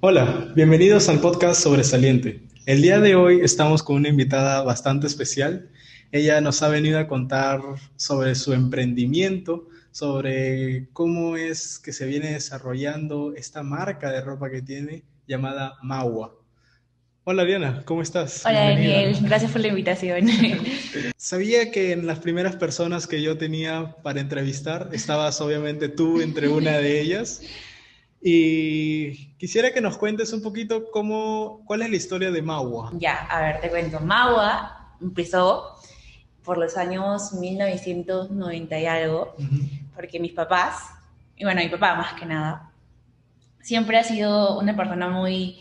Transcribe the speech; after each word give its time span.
Hola, 0.00 0.52
bienvenidos 0.54 1.08
al 1.08 1.20
podcast 1.20 1.60
Sobresaliente. 1.60 2.46
El 2.66 2.82
día 2.82 3.00
de 3.00 3.16
hoy 3.16 3.40
estamos 3.40 3.82
con 3.82 3.96
una 3.96 4.08
invitada 4.08 4.62
bastante 4.62 5.08
especial. 5.08 5.70
Ella 6.12 6.40
nos 6.40 6.62
ha 6.62 6.68
venido 6.68 7.00
a 7.00 7.08
contar 7.08 7.60
sobre 7.96 8.36
su 8.36 8.52
emprendimiento, 8.52 9.68
sobre 9.90 10.88
cómo 10.92 11.36
es 11.36 11.80
que 11.80 11.92
se 11.92 12.06
viene 12.06 12.32
desarrollando 12.32 13.34
esta 13.34 13.64
marca 13.64 14.12
de 14.12 14.20
ropa 14.20 14.50
que 14.50 14.62
tiene 14.62 15.02
llamada 15.26 15.74
Maua. 15.82 16.37
Hola 17.30 17.44
Diana, 17.44 17.82
¿cómo 17.84 18.00
estás? 18.00 18.42
Hola 18.46 18.70
Daniel, 18.70 19.14
gracias 19.20 19.52
por 19.52 19.60
la 19.60 19.68
invitación. 19.68 20.28
Sabía 21.18 21.70
que 21.70 21.92
en 21.92 22.06
las 22.06 22.20
primeras 22.20 22.56
personas 22.56 23.06
que 23.06 23.20
yo 23.20 23.36
tenía 23.36 23.96
para 24.02 24.20
entrevistar 24.20 24.88
estabas 24.92 25.38
obviamente 25.42 25.90
tú 25.90 26.22
entre 26.22 26.48
una 26.48 26.78
de 26.78 27.02
ellas. 27.02 27.42
Y 28.22 29.26
quisiera 29.34 29.74
que 29.74 29.82
nos 29.82 29.98
cuentes 29.98 30.32
un 30.32 30.40
poquito 30.40 30.90
cómo, 30.90 31.60
cuál 31.66 31.82
es 31.82 31.90
la 31.90 31.96
historia 31.96 32.30
de 32.30 32.40
Maua. 32.40 32.92
Ya, 32.94 33.16
a 33.26 33.42
ver, 33.42 33.60
te 33.60 33.68
cuento. 33.68 34.00
Maua 34.00 34.94
empezó 34.98 35.78
por 36.42 36.56
los 36.56 36.78
años 36.78 37.34
1990 37.34 38.80
y 38.80 38.86
algo, 38.86 39.36
porque 39.94 40.18
mis 40.18 40.32
papás, 40.32 40.76
y 41.36 41.44
bueno, 41.44 41.60
mi 41.60 41.68
papá 41.68 41.94
más 41.94 42.14
que 42.14 42.24
nada, 42.24 42.72
siempre 43.60 43.98
ha 43.98 44.04
sido 44.04 44.58
una 44.58 44.74
persona 44.74 45.10
muy 45.10 45.58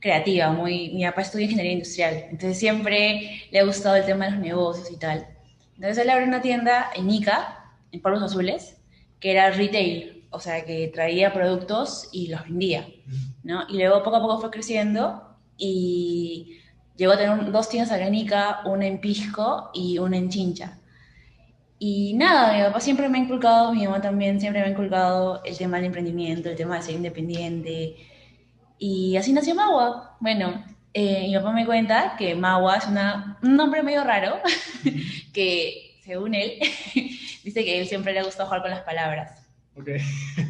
creativa, 0.00 0.50
muy, 0.50 0.90
mi 0.90 1.04
papá 1.04 1.22
estudia 1.22 1.44
ingeniería 1.44 1.72
industrial, 1.72 2.14
entonces 2.30 2.58
siempre 2.58 3.42
le 3.50 3.58
ha 3.60 3.64
gustado 3.64 3.96
el 3.96 4.04
tema 4.04 4.24
de 4.24 4.32
los 4.32 4.40
negocios 4.40 4.90
y 4.90 4.96
tal. 4.96 5.26
Entonces 5.74 5.98
él 5.98 6.10
abrió 6.10 6.26
una 6.26 6.40
tienda 6.40 6.90
en 6.94 7.10
Ica, 7.10 7.72
en 7.92 8.00
Polvos 8.00 8.22
Azules, 8.22 8.76
que 9.18 9.32
era 9.32 9.50
retail, 9.50 10.24
o 10.30 10.40
sea, 10.40 10.64
que 10.64 10.88
traía 10.88 11.32
productos 11.32 12.08
y 12.12 12.28
los 12.28 12.44
vendía, 12.44 12.86
¿no? 13.42 13.64
Y 13.68 13.78
luego 13.78 14.02
poco 14.02 14.16
a 14.16 14.20
poco 14.20 14.40
fue 14.40 14.50
creciendo 14.50 15.36
y 15.56 16.60
llegó 16.96 17.12
a 17.12 17.18
tener 17.18 17.50
dos 17.50 17.68
tiendas 17.68 17.92
acá 17.92 18.06
en 18.06 18.14
Ica, 18.14 18.60
una 18.64 18.86
en 18.86 19.00
Pisco 19.00 19.70
y 19.74 19.98
una 19.98 20.16
en 20.16 20.30
Chincha. 20.30 20.78
Y 21.78 22.12
nada, 22.14 22.56
mi 22.56 22.62
papá 22.62 22.80
siempre 22.80 23.08
me 23.08 23.18
ha 23.18 23.22
inculcado, 23.22 23.72
mi 23.72 23.84
mamá 23.86 24.02
también 24.02 24.38
siempre 24.38 24.60
me 24.60 24.68
ha 24.68 24.70
inculcado 24.70 25.42
el 25.44 25.56
tema 25.56 25.78
del 25.78 25.86
emprendimiento, 25.86 26.50
el 26.50 26.56
tema 26.56 26.76
de 26.76 26.82
ser 26.82 26.94
independiente, 26.94 27.96
y 28.80 29.16
así 29.18 29.32
nació 29.32 29.54
Magua. 29.54 30.16
Bueno, 30.20 30.64
eh, 30.94 31.26
mi 31.28 31.34
papá 31.36 31.52
me 31.52 31.66
cuenta 31.66 32.16
que 32.18 32.34
Magua 32.34 32.78
es 32.78 32.86
una, 32.86 33.38
un 33.42 33.54
nombre 33.54 33.82
medio 33.82 34.02
raro, 34.02 34.40
que 35.34 35.98
según 36.02 36.34
él, 36.34 36.58
dice 37.44 37.62
que 37.62 37.74
a 37.74 37.80
él 37.80 37.86
siempre 37.86 38.14
le 38.14 38.20
ha 38.20 38.24
gustado 38.24 38.48
jugar 38.48 38.62
con 38.62 38.70
las 38.70 38.80
palabras. 38.80 39.46
Okay. 39.76 40.00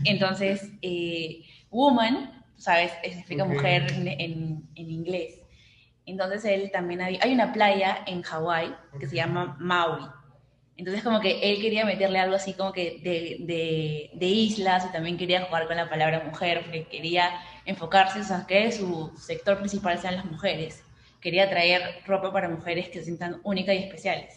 Entonces, 0.04 0.70
eh, 0.80 1.42
woman, 1.70 2.44
sabes, 2.56 2.92
significa 3.02 3.44
mujer 3.44 3.92
en, 3.92 4.68
en, 4.74 4.90
inglés. 4.90 5.40
Entonces 6.06 6.44
él 6.44 6.70
también 6.72 7.00
hay, 7.00 7.18
hay 7.20 7.34
una 7.34 7.52
playa 7.52 7.98
en 8.06 8.22
Hawái 8.22 8.74
que 8.98 9.08
se 9.08 9.16
llama 9.16 9.56
Maui. 9.58 10.02
Entonces 10.76 11.02
como 11.02 11.20
que 11.20 11.40
él 11.42 11.60
quería 11.60 11.84
meterle 11.84 12.20
algo 12.20 12.36
así 12.36 12.54
como 12.54 12.72
que 12.72 13.00
de, 13.02 13.44
de, 13.44 14.10
de, 14.14 14.26
islas 14.26 14.86
y 14.88 14.92
también 14.92 15.18
quería 15.18 15.42
jugar 15.42 15.66
con 15.66 15.76
la 15.76 15.90
palabra 15.90 16.22
mujer, 16.24 16.62
porque 16.62 16.84
quería 16.84 17.30
enfocarse, 17.70 18.20
o 18.20 18.24
sea, 18.24 18.44
que 18.46 18.70
su 18.72 19.12
sector 19.18 19.58
principal 19.58 19.98
sean 19.98 20.16
las 20.16 20.24
mujeres. 20.24 20.82
Quería 21.20 21.48
traer 21.48 21.82
ropa 22.06 22.32
para 22.32 22.48
mujeres 22.48 22.88
que 22.88 22.98
se 22.98 23.06
sientan 23.06 23.40
únicas 23.42 23.74
y 23.74 23.78
especiales. 23.78 24.34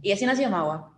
Y 0.00 0.12
así 0.12 0.24
nació 0.26 0.50
Maua. 0.50 0.92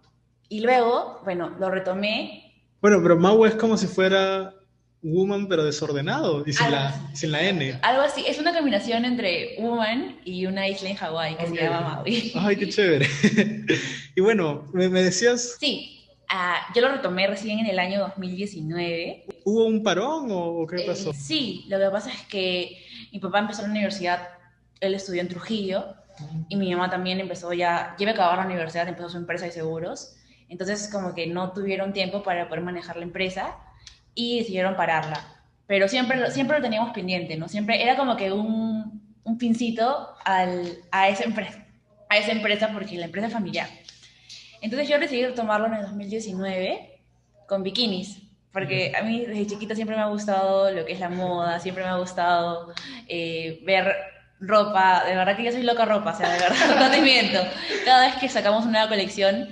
Y 0.49 0.61
luego, 0.61 1.21
bueno, 1.25 1.51
lo 1.59 1.71
retomé. 1.71 2.53
Bueno, 2.81 3.01
pero 3.03 3.17
Maua 3.17 3.49
es 3.49 3.55
como 3.55 3.77
si 3.77 3.87
fuera 3.87 4.55
woman, 5.03 5.49
pero 5.49 5.65
desordenado, 5.65 6.45
y 6.47 6.53
sin, 6.53 6.71
la, 6.71 7.11
sin 7.15 7.31
la 7.31 7.43
N. 7.43 7.79
Algo 7.83 8.03
así, 8.03 8.25
es 8.27 8.39
una 8.39 8.55
combinación 8.55 9.05
entre 9.05 9.57
woman 9.59 10.19
y 10.25 10.47
una 10.47 10.67
isla 10.67 10.89
en 10.89 10.97
Hawái 10.97 11.37
que 11.37 11.47
se 11.47 11.57
llama 11.57 11.81
Maui. 11.81 12.33
Ay, 12.35 12.57
qué 12.57 12.69
chévere. 12.69 13.07
y 14.17 14.21
bueno, 14.21 14.67
¿me, 14.73 14.89
me 14.89 15.03
decías? 15.03 15.57
Sí, 15.61 16.04
uh, 16.31 16.75
yo 16.75 16.83
lo 16.83 16.89
retomé 16.89 17.27
recién 17.27 17.59
en 17.59 17.67
el 17.67 17.79
año 17.79 18.01
2019. 18.01 19.25
¿Hubo 19.45 19.67
un 19.67 19.83
parón 19.83 20.29
o 20.31 20.67
qué 20.67 20.85
pasó? 20.87 21.11
Eh, 21.11 21.15
sí, 21.15 21.65
lo 21.69 21.79
que 21.79 21.91
pasa 21.91 22.11
es 22.11 22.23
que 22.23 22.79
mi 23.13 23.19
papá 23.19 23.39
empezó 23.41 23.63
la 23.63 23.69
universidad, 23.69 24.29
él 24.81 24.95
estudió 24.95 25.21
en 25.21 25.29
Trujillo, 25.29 25.95
y 26.49 26.57
mi 26.57 26.73
mamá 26.73 26.91
también 26.91 27.19
empezó 27.21 27.53
ya, 27.53 27.97
lleva 27.99 28.13
a 28.13 28.15
acabar 28.15 28.39
la 28.39 28.47
universidad, 28.47 28.89
empezó 28.89 29.09
su 29.09 29.17
empresa 29.17 29.47
de 29.47 29.53
seguros, 29.53 30.17
entonces 30.49 30.89
como 30.93 31.15
que 31.15 31.27
no 31.27 31.53
tuvieron 31.53 31.93
tiempo 31.93 32.23
para 32.23 32.49
poder 32.49 32.63
manejar 32.63 32.97
la 32.97 33.03
empresa, 33.03 33.57
y 34.15 34.39
decidieron 34.39 34.77
pararla. 34.77 35.27
Pero 35.67 35.89
siempre, 35.89 36.31
siempre 36.31 36.59
lo 36.59 36.63
teníamos 36.63 36.93
pendiente, 36.93 37.37
¿no? 37.37 37.49
Siempre 37.49 37.83
era 37.83 37.97
como 37.97 38.17
que 38.17 38.33
un, 38.33 39.17
un 39.25 39.39
pincito 39.39 40.15
al, 40.25 40.79
a, 40.91 41.09
esa 41.09 41.25
empresa, 41.25 41.67
a 42.09 42.19
esa 42.19 42.33
empresa 42.33 42.71
porque 42.73 42.97
la 42.97 43.07
empresa 43.07 43.29
es 43.29 43.33
familiar. 43.33 43.69
Entonces 44.65 44.89
yo 44.89 44.99
decidí 44.99 45.31
tomarlo 45.35 45.67
en 45.67 45.75
el 45.75 45.83
2019 45.83 47.03
con 47.47 47.63
bikinis, 47.63 48.23
porque 48.51 48.95
a 48.99 49.03
mí 49.03 49.27
desde 49.27 49.47
chiquita 49.47 49.75
siempre 49.75 49.95
me 49.95 50.01
ha 50.01 50.07
gustado 50.07 50.71
lo 50.71 50.87
que 50.87 50.95
es 50.95 51.01
la 51.01 51.11
moda, 51.11 51.61
siempre 51.61 51.85
me 51.85 51.91
ha 51.91 51.99
gustado 51.99 52.73
eh, 53.07 53.61
ver 53.67 53.95
ropa, 54.41 55.05
de 55.05 55.17
verdad 55.17 55.37
que 55.37 55.45
yo 55.45 55.53
soy 55.53 55.65
loca 55.65 55.85
ropa, 55.85 56.13
o 56.13 56.17
sea, 56.17 56.33
de 56.33 56.39
verdad, 56.39 56.81
no 56.81 56.91
te 56.91 57.03
miento. 57.03 57.41
Cada 57.85 58.07
vez 58.07 58.17
que 58.17 58.27
sacamos 58.31 58.65
una 58.65 58.89
colección, 58.89 59.49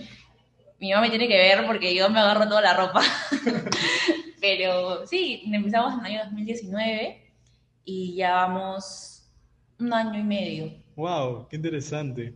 mi 0.80 0.90
mamá 0.92 1.02
me 1.02 1.10
tiene 1.10 1.28
que 1.28 1.36
ver 1.36 1.66
porque 1.66 1.94
yo 1.94 2.08
me 2.08 2.18
agarro 2.18 2.48
toda 2.48 2.62
la 2.62 2.72
ropa. 2.72 3.02
Pero 4.40 5.06
sí, 5.06 5.42
empezamos 5.52 5.92
en 5.92 6.06
el 6.06 6.06
año 6.06 6.24
2019 6.24 7.32
y 7.84 8.16
ya 8.16 8.32
vamos 8.32 9.30
un 9.78 9.92
año 9.92 10.18
y 10.18 10.24
medio. 10.24 10.72
¡Wow! 10.96 11.48
¡Qué 11.50 11.56
interesante! 11.56 12.34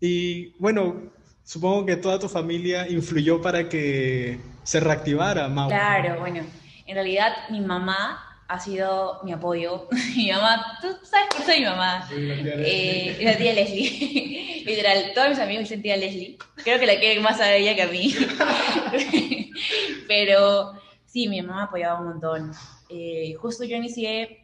Y 0.00 0.50
bueno, 0.58 1.13
supongo 1.44 1.86
que 1.86 1.96
toda 1.96 2.18
tu 2.18 2.28
familia 2.28 2.88
influyó 2.88 3.40
para 3.40 3.68
que 3.68 4.38
se 4.62 4.80
reactivara 4.80 5.48
Mau. 5.48 5.68
Claro, 5.68 6.20
bueno, 6.20 6.42
en 6.86 6.94
realidad 6.94 7.32
mi 7.50 7.60
mamá 7.60 8.20
ha 8.48 8.58
sido 8.58 9.20
mi 9.22 9.32
apoyo. 9.32 9.88
mi 10.16 10.32
mamá, 10.32 10.78
tú 10.80 10.88
sabes 11.02 11.28
por 11.34 11.44
soy 11.44 11.60
mi 11.60 11.66
mamá. 11.66 12.06
Sí, 12.08 12.20
la 12.20 12.36
tía 12.36 12.56
Leslie. 12.56 13.10
Eh, 13.10 13.24
la 13.24 13.36
tía 13.36 13.52
Leslie. 13.52 14.62
Literal, 14.66 15.12
todos 15.14 15.28
mis 15.28 15.38
amigos 15.38 15.64
dicen 15.64 15.82
tía 15.82 15.96
Leslie. 15.96 16.38
Creo 16.56 16.80
que 16.80 16.86
la 16.86 16.98
quieren 16.98 17.22
más 17.22 17.40
a 17.40 17.54
ella 17.54 17.74
que 17.74 17.82
a 17.82 17.88
mí. 17.88 18.14
Pero 20.08 20.74
Sí, 21.14 21.28
mi 21.28 21.40
mamá 21.42 21.62
apoyaba 21.62 22.00
un 22.00 22.08
montón. 22.08 22.50
Eh, 22.88 23.34
justo 23.38 23.62
yo 23.62 23.76
inicié 23.76 24.43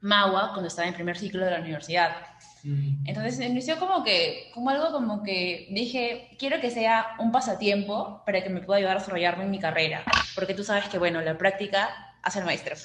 Magua 0.00 0.50
cuando 0.50 0.68
estaba 0.68 0.88
en 0.88 0.94
primer 0.94 1.18
ciclo 1.18 1.44
de 1.44 1.50
la 1.50 1.60
universidad. 1.60 2.16
Mm. 2.62 3.06
Entonces 3.06 3.40
inició 3.40 3.78
como 3.78 4.04
que, 4.04 4.50
como 4.54 4.70
algo 4.70 4.92
como 4.92 5.22
que 5.22 5.68
dije, 5.70 6.30
quiero 6.38 6.60
que 6.60 6.70
sea 6.70 7.14
un 7.18 7.32
pasatiempo 7.32 8.22
para 8.24 8.42
que 8.42 8.50
me 8.50 8.60
pueda 8.60 8.78
ayudar 8.78 8.96
a 8.96 9.00
desarrollarme 9.00 9.44
en 9.44 9.50
mi 9.50 9.58
carrera, 9.58 10.04
porque 10.34 10.54
tú 10.54 10.64
sabes 10.64 10.88
que, 10.88 10.98
bueno, 10.98 11.20
la 11.20 11.38
práctica 11.38 12.14
hace 12.22 12.40
el 12.40 12.44
maestro. 12.44 12.76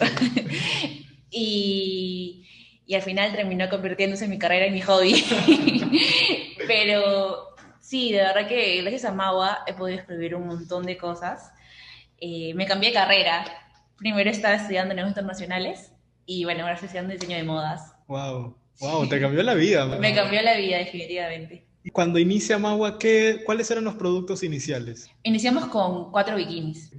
y, 1.29 2.45
y 2.85 2.95
al 2.95 3.01
final 3.01 3.33
terminó 3.33 3.69
convirtiéndose 3.69 4.25
en 4.25 4.31
mi 4.31 4.39
carrera 4.39 4.67
y 4.67 4.71
mi 4.71 4.81
hobby. 4.81 5.23
Pero 6.67 7.55
sí, 7.79 8.11
de 8.11 8.19
verdad 8.19 8.47
que 8.47 8.81
gracias 8.81 9.05
a 9.05 9.11
Magua 9.11 9.63
he 9.67 9.73
podido 9.73 9.99
escribir 9.99 10.35
un 10.35 10.47
montón 10.47 10.85
de 10.85 10.97
cosas 10.97 11.51
eh, 12.19 12.53
me 12.53 12.65
cambié 12.65 12.89
de 12.89 12.95
carrera. 12.95 13.45
Primero 13.97 14.29
estaba 14.29 14.55
estudiando 14.55 14.93
negocios 14.93 15.17
internacionales 15.17 15.91
y 16.25 16.43
bueno, 16.43 16.61
ahora 16.61 16.73
estoy 16.73 16.87
estudiando 16.87 17.13
diseño 17.13 17.37
de 17.37 17.43
modas. 17.43 17.93
Wow, 18.07 18.55
wow, 18.79 19.07
te 19.07 19.19
cambió 19.19 19.43
la 19.43 19.53
vida. 19.53 19.85
me 19.85 20.13
cambió 20.13 20.41
la 20.41 20.57
vida 20.57 20.77
definitivamente. 20.77 21.65
Y 21.83 21.91
cuando 21.91 22.17
inicia 22.17 22.57
Magua, 22.57 22.97
¿qué, 22.97 23.43
¿cuáles 23.45 23.69
eran 23.69 23.83
los 23.83 23.93
productos 23.95 24.41
iniciales? 24.41 25.07
Iniciamos 25.21 25.67
con 25.67 26.11
cuatro 26.11 26.35
bikinis. 26.35 26.91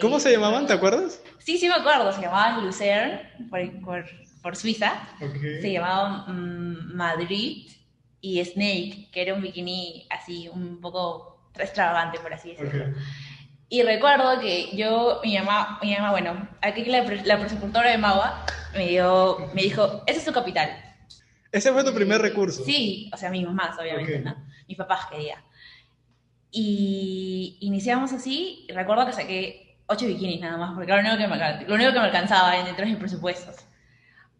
¿Cómo 0.00 0.18
se 0.18 0.32
llamaban? 0.32 0.66
¿Te 0.66 0.72
acuerdas? 0.72 1.20
Sí, 1.38 1.58
sí 1.58 1.68
me 1.68 1.74
acuerdo. 1.74 2.10
Se 2.12 2.22
llamaban 2.22 2.64
Lucerne 2.64 3.28
por, 3.50 4.06
por, 4.40 4.56
Suiza. 4.56 5.08
Se 5.18 5.72
llamaban 5.72 6.24
mm, 6.28 6.96
Madrid 6.96 7.68
y 8.22 8.42
Snake, 8.44 9.08
que 9.12 9.22
era 9.22 9.34
un 9.34 9.42
bikini 9.42 10.06
así 10.08 10.48
un 10.48 10.80
poco 10.80 11.50
extravagante, 11.58 12.18
por 12.20 12.32
así 12.32 12.52
decirlo. 12.52 12.94
Y 13.68 13.82
recuerdo 13.82 14.40
que 14.40 14.74
yo, 14.74 15.20
mi 15.22 15.36
mamá, 15.38 15.78
mi 15.82 15.94
mamá 15.94 16.12
bueno, 16.12 16.48
aquí 16.62 16.84
la, 16.86 17.02
la 17.02 17.38
presupuestora 17.38 17.90
de 17.90 17.98
Magua 17.98 18.44
me, 18.74 18.88
dio, 18.88 19.50
me 19.54 19.62
dijo, 19.62 20.02
ese 20.06 20.18
es 20.18 20.24
su 20.24 20.32
capital. 20.32 20.70
¿Ese 21.52 21.72
fue 21.72 21.84
tu 21.84 21.92
primer 21.92 22.20
recurso? 22.20 22.64
Sí, 22.64 23.10
o 23.12 23.16
sea, 23.16 23.30
mis 23.30 23.44
mamás, 23.44 23.78
obviamente, 23.78 24.20
¿no? 24.20 24.36
Mis 24.68 24.76
papás 24.76 25.06
quería. 25.10 25.42
Y 26.52 27.58
iniciamos 27.60 28.12
así, 28.12 28.66
y 28.68 28.72
recuerdo 28.72 29.06
que 29.06 29.12
saqué 29.12 29.78
ocho 29.86 30.06
bikinis 30.06 30.40
nada 30.40 30.56
más, 30.56 30.74
porque 30.74 30.92
era 30.92 31.02
lo 31.02 31.08
único 31.08 31.18
que 31.18 31.36
me, 31.36 31.68
lo 31.68 31.74
único 31.74 31.92
que 31.92 31.98
me 31.98 32.04
alcanzaba 32.06 32.52
dentro 32.52 32.84
de 32.84 32.90
mis 32.92 33.00
presupuestos. 33.00 33.56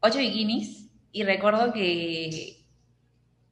Ocho 0.00 0.18
bikinis, 0.18 0.88
y 1.12 1.24
recuerdo 1.24 1.72
que 1.72 2.64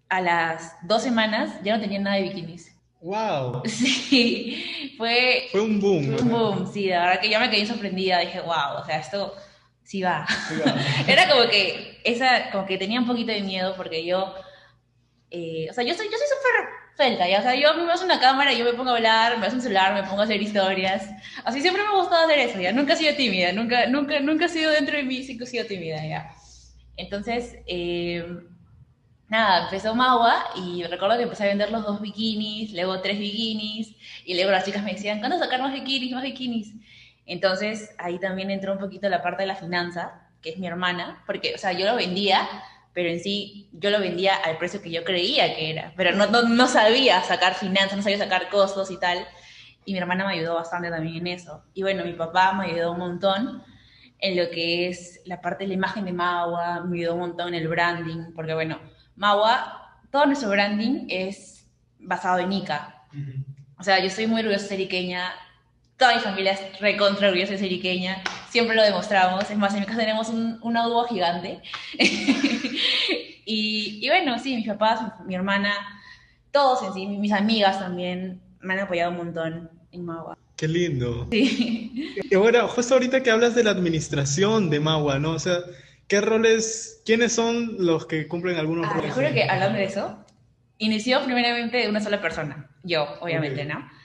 a 0.09 0.21
las 0.21 0.77
dos 0.83 1.03
semanas 1.03 1.61
ya 1.65 1.77
no 1.77 1.83
tenía 1.83 1.99
nada 1.99 2.17
de 2.17 2.23
bikinis. 2.23 2.75
¡Wow! 3.01 3.63
Sí, 3.67 4.95
fue... 4.97 5.49
Fue 5.51 5.61
un 5.61 5.81
boom. 5.81 6.17
un 6.21 6.29
boom, 6.29 6.73
sí, 6.73 6.89
la 6.89 7.07
verdad 7.07 7.21
que 7.21 7.31
yo 7.31 7.41
me 7.41 7.51
quedé 7.51 7.67
sorprendida, 7.67 8.21
dije, 8.21 8.41
wow, 8.41 8.81
o 8.81 8.85
sea, 8.85 8.99
esto 8.99 9.35
sí 9.89 10.03
va. 10.03 10.27
Era 11.09 11.29
como 11.31 11.49
que, 11.49 11.99
esa, 12.05 12.51
como 12.51 12.67
que 12.67 12.77
tenía 12.77 13.01
un 13.01 13.07
poquito 13.07 13.33
de 13.33 13.41
miedo 13.41 13.75
porque 13.75 14.05
yo, 14.05 14.35
eh, 15.31 15.67
o 15.71 15.73
sea, 15.73 15.83
yo 15.83 15.95
soy, 15.95 16.07
yo 16.07 16.19
soy 16.19 16.27
súper 16.29 16.69
suelta, 16.95 17.27
¿ya? 17.27 17.39
O 17.39 17.43
sea, 17.43 17.55
yo 17.55 17.73
me 17.75 17.87
paso 17.87 18.05
una 18.05 18.21
cámara, 18.21 18.53
yo 18.53 18.67
me 18.67 18.75
pongo 18.75 18.91
a 18.91 18.97
hablar, 18.97 19.39
me 19.39 19.45
paso 19.45 19.57
un 19.57 19.63
celular, 19.63 19.95
me 19.95 20.03
pongo 20.07 20.21
a 20.21 20.25
hacer 20.25 20.43
historias. 20.43 21.09
Así 21.43 21.63
siempre 21.63 21.83
me 21.83 21.89
ha 21.89 21.97
gustado 21.97 22.27
hacer 22.27 22.39
eso, 22.39 22.61
¿ya? 22.61 22.71
Nunca 22.71 22.93
he 22.93 22.97
sido 22.97 23.17
tímida, 23.17 23.51
nunca, 23.53 23.87
nunca, 23.87 24.21
nunca 24.21 24.45
he 24.45 24.49
sido 24.51 24.71
dentro 24.71 24.95
de 24.95 25.05
mí, 25.05 25.23
sí 25.23 25.39
que 25.39 25.45
he 25.45 25.47
sido 25.47 25.65
tímida, 25.65 26.05
¿ya? 26.07 26.33
Entonces, 26.99 27.57
eh, 27.67 28.27
nada, 29.29 29.65
empezó 29.65 29.95
Magua 29.95 30.51
y 30.55 30.83
recuerdo 30.85 31.17
que 31.17 31.23
empecé 31.23 31.45
a 31.45 31.49
vender 31.49 31.71
los 31.71 31.87
dos 31.87 32.03
bikinis, 32.03 32.73
luego 32.75 33.01
tres 33.01 33.19
bikinis, 33.19 33.97
y 34.27 34.35
luego 34.35 34.51
las 34.51 34.67
chicas 34.67 34.83
me 34.85 34.93
decían, 34.93 35.21
¿cuándo 35.21 35.39
sacar 35.39 35.63
más 35.63 35.73
bikinis, 35.73 36.13
más 36.13 36.25
bikinis? 36.25 36.75
Entonces, 37.29 37.95
ahí 37.99 38.19
también 38.19 38.51
entró 38.51 38.73
un 38.73 38.79
poquito 38.79 39.09
la 39.09 39.23
parte 39.23 39.43
de 39.43 39.47
la 39.47 39.55
finanza, 39.55 40.29
que 40.41 40.51
es 40.51 40.59
mi 40.59 40.67
hermana, 40.67 41.23
porque, 41.27 41.55
o 41.55 41.59
sea, 41.59 41.73
yo 41.73 41.85
lo 41.85 41.95
vendía, 41.95 42.49
pero 42.95 43.11
en 43.11 43.21
sí 43.21 43.69
yo 43.73 43.91
lo 43.91 44.01
vendía 44.01 44.35
al 44.35 44.57
precio 44.57 44.81
que 44.81 44.91
yo 44.91 45.05
creía 45.05 45.55
que 45.55 45.71
era, 45.71 45.93
pero 45.95 46.17
no, 46.17 46.27
no, 46.27 46.43
no 46.43 46.67
sabía 46.67 47.23
sacar 47.23 47.55
finanzas, 47.55 47.99
no 47.99 48.03
sabía 48.03 48.19
sacar 48.19 48.49
costos 48.49 48.91
y 48.91 48.99
tal, 48.99 49.27
y 49.85 49.93
mi 49.93 49.99
hermana 49.99 50.27
me 50.27 50.33
ayudó 50.33 50.55
bastante 50.55 50.91
también 50.91 51.17
en 51.17 51.27
eso. 51.29 51.65
Y 51.75 51.83
bueno, 51.83 52.05
mi 52.05 52.15
papá 52.15 52.55
me 52.55 52.67
ayudó 52.67 52.93
un 52.93 52.99
montón 52.99 53.63
en 54.21 54.37
lo 54.37 54.51
que 54.51 54.89
es 54.89 55.21
la 55.27 55.41
parte 55.43 55.65
de 55.65 55.69
la 55.69 55.75
imagen 55.75 56.07
de 56.07 56.13
Magua, 56.13 56.81
me 56.85 56.99
ayudó 56.99 57.15
un 57.15 57.21
montón 57.21 57.49
en 57.49 57.63
el 57.63 57.69
branding, 57.69 58.33
porque 58.35 58.55
bueno, 58.55 58.81
Magua, 59.17 60.01
todo 60.11 60.25
nuestro 60.25 60.49
branding 60.49 61.07
es 61.11 61.71
basado 61.99 62.39
en 62.39 62.53
Ica. 62.53 63.07
O 63.79 63.83
sea, 63.83 63.99
yo 64.01 64.09
soy 64.09 64.27
muy 64.27 64.41
orgullosa 64.41 64.63
de 64.63 64.69
ser 64.69 64.81
iqueña, 64.81 65.31
toda 65.99 66.15
mi 66.15 66.21
familia 66.21 66.53
es 66.53 66.81
recontra 66.81 67.29
orgullosa 67.29 67.53
de 67.53 67.59
ser 67.59 67.73
iqueña, 67.73 68.23
siempre 68.49 68.77
lo 68.77 68.83
demostramos, 68.83 69.51
es 69.51 69.59
más, 69.59 69.75
en 69.75 69.81
mi 69.81 69.87
casa 69.87 69.99
tenemos 69.99 70.29
un, 70.29 70.59
un 70.63 70.77
adubo 70.77 71.05
gigante. 71.07 71.61
y, 73.45 73.99
y, 74.01 74.09
bueno, 74.09 74.39
sí, 74.39 74.57
mis 74.57 74.69
papás, 74.69 75.01
mi 75.27 75.35
hermana, 75.35 75.75
todos 76.53 76.85
en 76.85 76.95
sí, 76.95 77.07
mis 77.07 77.33
amigas 77.33 77.81
también 77.81 78.41
me 78.61 78.75
han 78.75 78.81
apoyado 78.81 79.11
un 79.11 79.17
montón 79.19 79.71
en 79.91 80.05
Magua. 80.05 80.39
Qué 80.57 80.69
lindo. 80.69 81.27
Sí. 81.31 82.15
Y 82.31 82.35
ahora, 82.35 82.67
justo 82.69 82.95
ahorita 82.95 83.23
que 83.23 83.31
hablas 83.31 83.55
de 83.55 83.65
la 83.65 83.71
administración 83.71 84.71
de 84.71 84.81
Magua, 84.81 85.19
¿no? 85.19 85.33
O 85.33 85.39
sea, 85.39 85.59
¿qué 86.07 86.21
roles, 86.21 87.03
quiénes 87.05 87.33
son 87.33 87.77
los 87.79 88.07
que 88.07 88.29
cumplen 88.29 88.57
algunos 88.57 88.87
ah, 88.87 88.95
roles? 88.95 89.15
Te 89.15 89.21
juro 89.21 89.35
que 89.35 89.45
hablando 89.45 89.79
de 89.79 89.85
eso, 89.85 90.17
inició 90.79 91.25
primeramente 91.25 91.79
de 91.79 91.89
una 91.89 92.01
sola 92.01 92.21
persona, 92.21 92.71
yo, 92.85 93.19
obviamente, 93.21 93.63
okay. 93.63 93.75
¿no? 93.75 93.98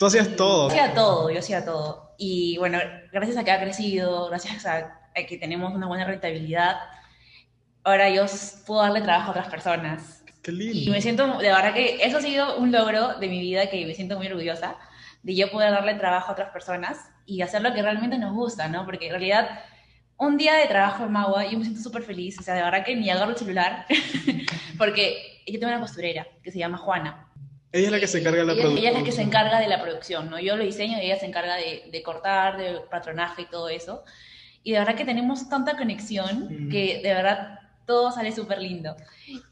Tú 0.00 0.06
hacías 0.06 0.34
todo. 0.34 0.70
Yo 0.70 0.74
hacía 0.74 0.94
todo, 0.94 1.30
yo 1.30 1.38
hacía 1.40 1.62
todo. 1.62 2.14
Y 2.16 2.56
bueno, 2.56 2.78
gracias 3.12 3.36
a 3.36 3.44
que 3.44 3.50
ha 3.50 3.60
crecido, 3.60 4.28
gracias 4.30 4.64
a, 4.64 4.98
a 5.14 5.26
que 5.28 5.36
tenemos 5.36 5.74
una 5.74 5.88
buena 5.88 6.06
rentabilidad, 6.06 6.78
ahora 7.84 8.08
yo 8.08 8.24
puedo 8.66 8.80
darle 8.80 9.02
trabajo 9.02 9.28
a 9.28 9.30
otras 9.32 9.48
personas. 9.48 10.24
Qué 10.42 10.52
lindo. 10.52 10.78
Y 10.78 10.88
me 10.88 11.02
siento, 11.02 11.36
de 11.36 11.48
verdad 11.48 11.74
que 11.74 12.02
eso 12.02 12.16
ha 12.16 12.22
sido 12.22 12.56
un 12.56 12.72
logro 12.72 13.18
de 13.18 13.28
mi 13.28 13.42
vida 13.42 13.68
que 13.68 13.84
me 13.84 13.94
siento 13.94 14.16
muy 14.16 14.26
orgullosa 14.28 14.78
de 15.22 15.34
yo 15.36 15.50
poder 15.50 15.70
darle 15.70 15.92
trabajo 15.96 16.30
a 16.30 16.32
otras 16.32 16.50
personas 16.50 17.10
y 17.26 17.42
hacer 17.42 17.60
lo 17.60 17.74
que 17.74 17.82
realmente 17.82 18.16
nos 18.16 18.32
gusta, 18.32 18.68
¿no? 18.68 18.86
Porque 18.86 19.04
en 19.08 19.10
realidad 19.10 19.50
un 20.16 20.38
día 20.38 20.54
de 20.54 20.66
trabajo 20.66 21.04
en 21.04 21.12
Magua 21.12 21.44
yo 21.44 21.58
me 21.58 21.64
siento 21.64 21.82
súper 21.82 22.04
feliz, 22.04 22.38
o 22.38 22.42
sea, 22.42 22.54
de 22.54 22.62
verdad 22.62 22.86
que 22.86 22.96
ni 22.96 23.10
agarro 23.10 23.32
el 23.32 23.36
celular, 23.36 23.84
porque 24.78 25.42
yo 25.46 25.60
tengo 25.60 25.70
una 25.70 25.80
costurera 25.82 26.26
que 26.42 26.50
se 26.50 26.58
llama 26.58 26.78
Juana. 26.78 27.29
Ella 27.72 27.86
es 27.86 27.92
la 27.92 28.00
que 28.00 28.06
se 28.08 28.18
encarga 28.18 28.40
de 28.40 28.46
la 28.46 28.52
ella, 28.52 28.62
producción. 28.62 28.82
Ella 28.82 28.90
es 28.90 28.98
la 28.98 29.04
que 29.04 29.12
se 29.12 29.22
encarga 29.22 29.60
de 29.60 29.68
la 29.68 29.82
producción, 29.82 30.30
¿no? 30.30 30.40
Yo 30.40 30.56
lo 30.56 30.64
diseño 30.64 30.98
y 30.98 31.06
ella 31.06 31.18
se 31.18 31.26
encarga 31.26 31.56
de, 31.56 31.84
de 31.90 32.02
cortar, 32.02 32.56
de 32.56 32.80
patronaje 32.90 33.42
y 33.42 33.46
todo 33.46 33.68
eso. 33.68 34.04
Y 34.62 34.72
de 34.72 34.78
verdad 34.80 34.96
que 34.96 35.04
tenemos 35.04 35.48
tanta 35.48 35.76
conexión 35.76 36.66
mm. 36.66 36.70
que 36.70 37.00
de 37.02 37.14
verdad 37.14 37.60
todo 37.86 38.12
sale 38.12 38.32
súper 38.32 38.60
lindo. 38.60 38.96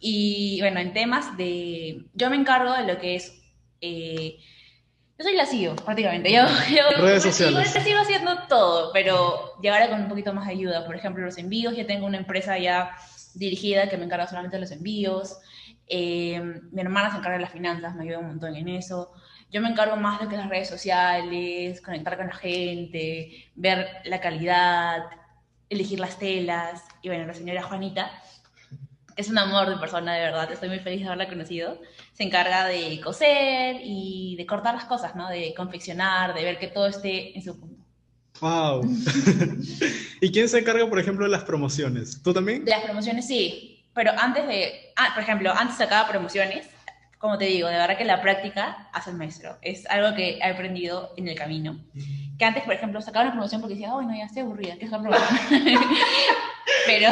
Y 0.00 0.58
bueno, 0.60 0.80
en 0.80 0.92
temas 0.92 1.36
de... 1.36 2.04
Yo 2.14 2.30
me 2.30 2.36
encargo 2.36 2.72
de 2.72 2.92
lo 2.92 2.98
que 2.98 3.16
es... 3.16 3.32
Eh, 3.80 4.38
yo 5.18 5.24
soy 5.24 5.34
la 5.34 5.46
CEO, 5.46 5.74
prácticamente. 5.74 6.32
Yo, 6.32 6.42
yo 6.70 7.02
Redes 7.02 7.24
sociales. 7.24 7.68
Sigo, 7.70 7.84
sigo 7.84 7.98
haciendo 7.98 8.46
todo, 8.48 8.92
pero 8.92 9.60
llegaré 9.60 9.88
con 9.88 10.02
un 10.02 10.08
poquito 10.08 10.32
más 10.32 10.46
de 10.46 10.52
ayuda. 10.52 10.86
Por 10.86 10.94
ejemplo, 10.94 11.24
los 11.24 11.38
envíos. 11.38 11.76
Ya 11.76 11.86
tengo 11.86 12.06
una 12.06 12.18
empresa 12.18 12.56
ya 12.58 12.92
dirigida 13.34 13.88
que 13.88 13.96
me 13.96 14.04
encarga 14.04 14.28
solamente 14.28 14.56
de 14.56 14.60
los 14.60 14.70
envíos. 14.70 15.38
Eh, 15.88 16.40
mi 16.70 16.80
hermana 16.80 17.10
se 17.10 17.18
encarga 17.18 17.38
de 17.38 17.42
las 17.42 17.52
finanzas, 17.52 17.94
me 17.94 18.04
ayuda 18.04 18.18
un 18.18 18.28
montón 18.28 18.54
en 18.56 18.68
eso. 18.68 19.12
Yo 19.50 19.62
me 19.62 19.68
encargo 19.68 19.96
más 19.96 20.20
de 20.20 20.28
que 20.28 20.36
las 20.36 20.48
redes 20.48 20.68
sociales, 20.68 21.80
conectar 21.80 22.16
con 22.16 22.26
la 22.26 22.34
gente, 22.34 23.50
ver 23.54 23.88
la 24.04 24.20
calidad, 24.20 25.04
elegir 25.70 26.00
las 26.00 26.18
telas. 26.18 26.84
Y 27.02 27.08
bueno, 27.08 27.26
la 27.26 27.34
señora 27.34 27.62
Juanita, 27.62 28.10
que 29.14 29.22
es 29.22 29.30
un 29.30 29.38
amor 29.38 29.70
de 29.70 29.76
persona, 29.76 30.14
de 30.14 30.20
verdad, 30.20 30.52
estoy 30.52 30.68
muy 30.68 30.80
feliz 30.80 31.00
de 31.00 31.06
haberla 31.06 31.28
conocido, 31.28 31.80
se 32.12 32.24
encarga 32.24 32.66
de 32.66 33.00
coser 33.00 33.76
y 33.82 34.36
de 34.36 34.46
cortar 34.46 34.74
las 34.74 34.84
cosas, 34.84 35.16
¿no? 35.16 35.28
De 35.28 35.54
confeccionar, 35.56 36.34
de 36.34 36.44
ver 36.44 36.58
que 36.58 36.68
todo 36.68 36.86
esté 36.86 37.34
en 37.36 37.42
su 37.42 37.58
punto. 37.58 37.82
¡Wow! 38.40 38.82
¿Y 40.20 40.30
quién 40.30 40.48
se 40.48 40.58
encarga, 40.58 40.88
por 40.88 41.00
ejemplo, 41.00 41.24
de 41.24 41.30
las 41.32 41.44
promociones? 41.44 42.22
¿Tú 42.22 42.32
también? 42.32 42.64
De 42.64 42.70
las 42.70 42.84
promociones, 42.84 43.26
sí. 43.26 43.67
Pero 43.98 44.12
antes 44.16 44.46
de, 44.46 44.92
ah, 44.94 45.08
por 45.12 45.24
ejemplo, 45.24 45.52
antes 45.52 45.76
sacaba 45.76 46.08
promociones, 46.08 46.70
como 47.18 47.36
te 47.36 47.46
digo, 47.46 47.66
de 47.66 47.78
verdad 47.78 47.98
que 47.98 48.04
la 48.04 48.22
práctica 48.22 48.88
hace 48.92 49.10
el 49.10 49.16
maestro. 49.16 49.58
Es 49.60 49.90
algo 49.90 50.14
que 50.14 50.38
he 50.38 50.44
aprendido 50.44 51.12
en 51.16 51.26
el 51.26 51.34
camino. 51.34 51.80
Que 52.38 52.44
antes, 52.44 52.62
por 52.62 52.74
ejemplo, 52.74 53.00
sacaba 53.00 53.24
una 53.24 53.32
promoción 53.32 53.60
porque 53.60 53.74
decía, 53.74 53.92
oh, 53.92 54.00
no, 54.00 54.16
ya 54.16 54.26
estoy 54.26 54.42
aburrida, 54.42 54.76
¿qué 54.78 54.84
es 54.84 54.92
la 54.92 54.98
promoción? 55.02 55.80
pero, 56.86 57.10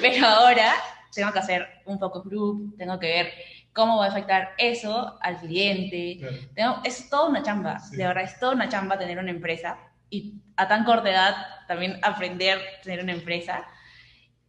pero 0.00 0.26
ahora 0.26 0.72
tengo 1.14 1.32
que 1.32 1.38
hacer 1.38 1.68
un 1.84 1.98
focus 1.98 2.24
group, 2.24 2.78
tengo 2.78 2.98
que 2.98 3.06
ver 3.06 3.32
cómo 3.74 3.98
va 3.98 4.06
a 4.06 4.08
afectar 4.08 4.54
eso 4.56 5.18
al 5.20 5.38
cliente. 5.38 6.16
Claro. 6.18 6.36
Tengo, 6.54 6.80
es 6.82 7.10
toda 7.10 7.28
una 7.28 7.42
chamba, 7.42 7.78
sí. 7.78 7.96
de 7.98 8.06
verdad, 8.06 8.24
es 8.24 8.40
toda 8.40 8.54
una 8.54 8.70
chamba 8.70 8.98
tener 8.98 9.18
una 9.18 9.32
empresa 9.32 9.76
y 10.08 10.40
a 10.56 10.66
tan 10.66 10.84
corta 10.84 11.10
edad 11.10 11.36
también 11.68 11.98
aprender 12.00 12.58
a 12.58 12.80
tener 12.80 13.02
una 13.02 13.12
empresa. 13.12 13.66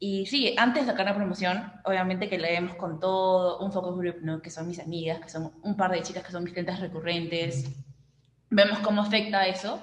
Y 0.04 0.26
sí, 0.26 0.56
antes 0.58 0.88
de 0.88 0.92
sacar 0.92 1.06
la 1.06 1.14
promoción, 1.14 1.72
obviamente 1.86 2.28
que 2.28 2.40
leemos 2.40 2.74
con 2.74 3.00
todo, 3.00 3.60
un 3.60 3.72
focus 3.72 4.00
group, 4.00 4.16
¿no? 4.24 4.42
que 4.42 4.50
son 4.50 4.68
mis 4.68 4.80
amigas, 4.80 5.20
que 5.20 5.30
son 5.30 5.54
un 5.62 5.78
par 5.78 5.92
de 5.92 6.02
chicas 6.02 6.24
que 6.24 6.32
son 6.32 6.44
mis 6.44 6.54
clientes 6.54 6.80
recurrentes. 6.80 7.70
Vemos 8.50 8.80
cómo 8.80 9.04
afecta 9.04 9.46
eso. 9.46 9.80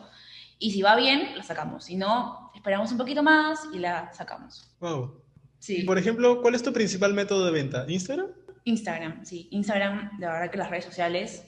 Y 0.58 0.72
si 0.72 0.82
va 0.82 0.96
bien, 0.96 1.36
la 1.36 1.44
sacamos. 1.44 1.84
Si 1.84 1.94
no, 1.94 2.50
esperamos 2.52 2.90
un 2.90 2.98
poquito 2.98 3.22
más 3.22 3.60
y 3.72 3.78
la 3.78 4.12
sacamos. 4.12 4.68
Wow. 4.80 5.22
Sí. 5.60 5.84
Por 5.84 5.98
ejemplo, 5.98 6.42
¿cuál 6.42 6.56
es 6.56 6.64
tu 6.64 6.72
principal 6.72 7.14
método 7.14 7.46
de 7.46 7.52
venta? 7.52 7.84
¿Instagram? 7.86 8.26
Instagram, 8.64 9.24
sí. 9.24 9.46
Instagram, 9.52 10.18
de 10.18 10.26
verdad 10.26 10.50
que 10.50 10.58
las 10.58 10.68
redes 10.68 10.86
sociales 10.86 11.44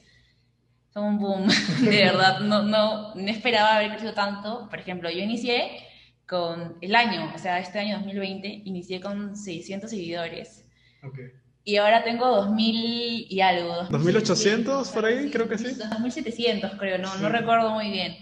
son 0.95 1.07
un 1.07 1.19
boom. 1.19 1.49
De 1.83 2.05
verdad, 2.05 2.39
no, 2.39 2.63
no, 2.63 3.17
no 3.17 3.31
esperaba 3.31 3.75
haber 3.75 3.91
crecido 3.91 4.15
tanto. 4.15 4.69
Por 4.71 4.79
ejemplo, 4.79 5.11
yo 5.11 5.19
inicié 5.19 5.90
con 6.31 6.77
el 6.81 6.95
año, 6.95 7.33
o 7.35 7.39
sea, 7.39 7.59
este 7.59 7.81
año 7.81 7.97
2020, 7.97 8.63
inicié 8.65 9.01
con 9.01 9.37
600 9.37 9.91
seguidores. 9.91 10.65
Okay. 11.03 11.33
Y 11.65 11.77
ahora 11.77 12.05
tengo 12.05 12.29
2000 12.29 13.27
y 13.29 13.41
algo. 13.41 13.83
2800 13.91 14.91
por 14.91 15.05
ahí, 15.07 15.29
creo 15.29 15.49
que 15.49 15.59
sí. 15.59 15.75
2700 15.75 16.77
creo, 16.79 16.99
no, 16.99 17.13
sí. 17.13 17.19
no 17.21 17.29
recuerdo 17.31 17.71
muy 17.71 17.91
bien. 17.91 18.17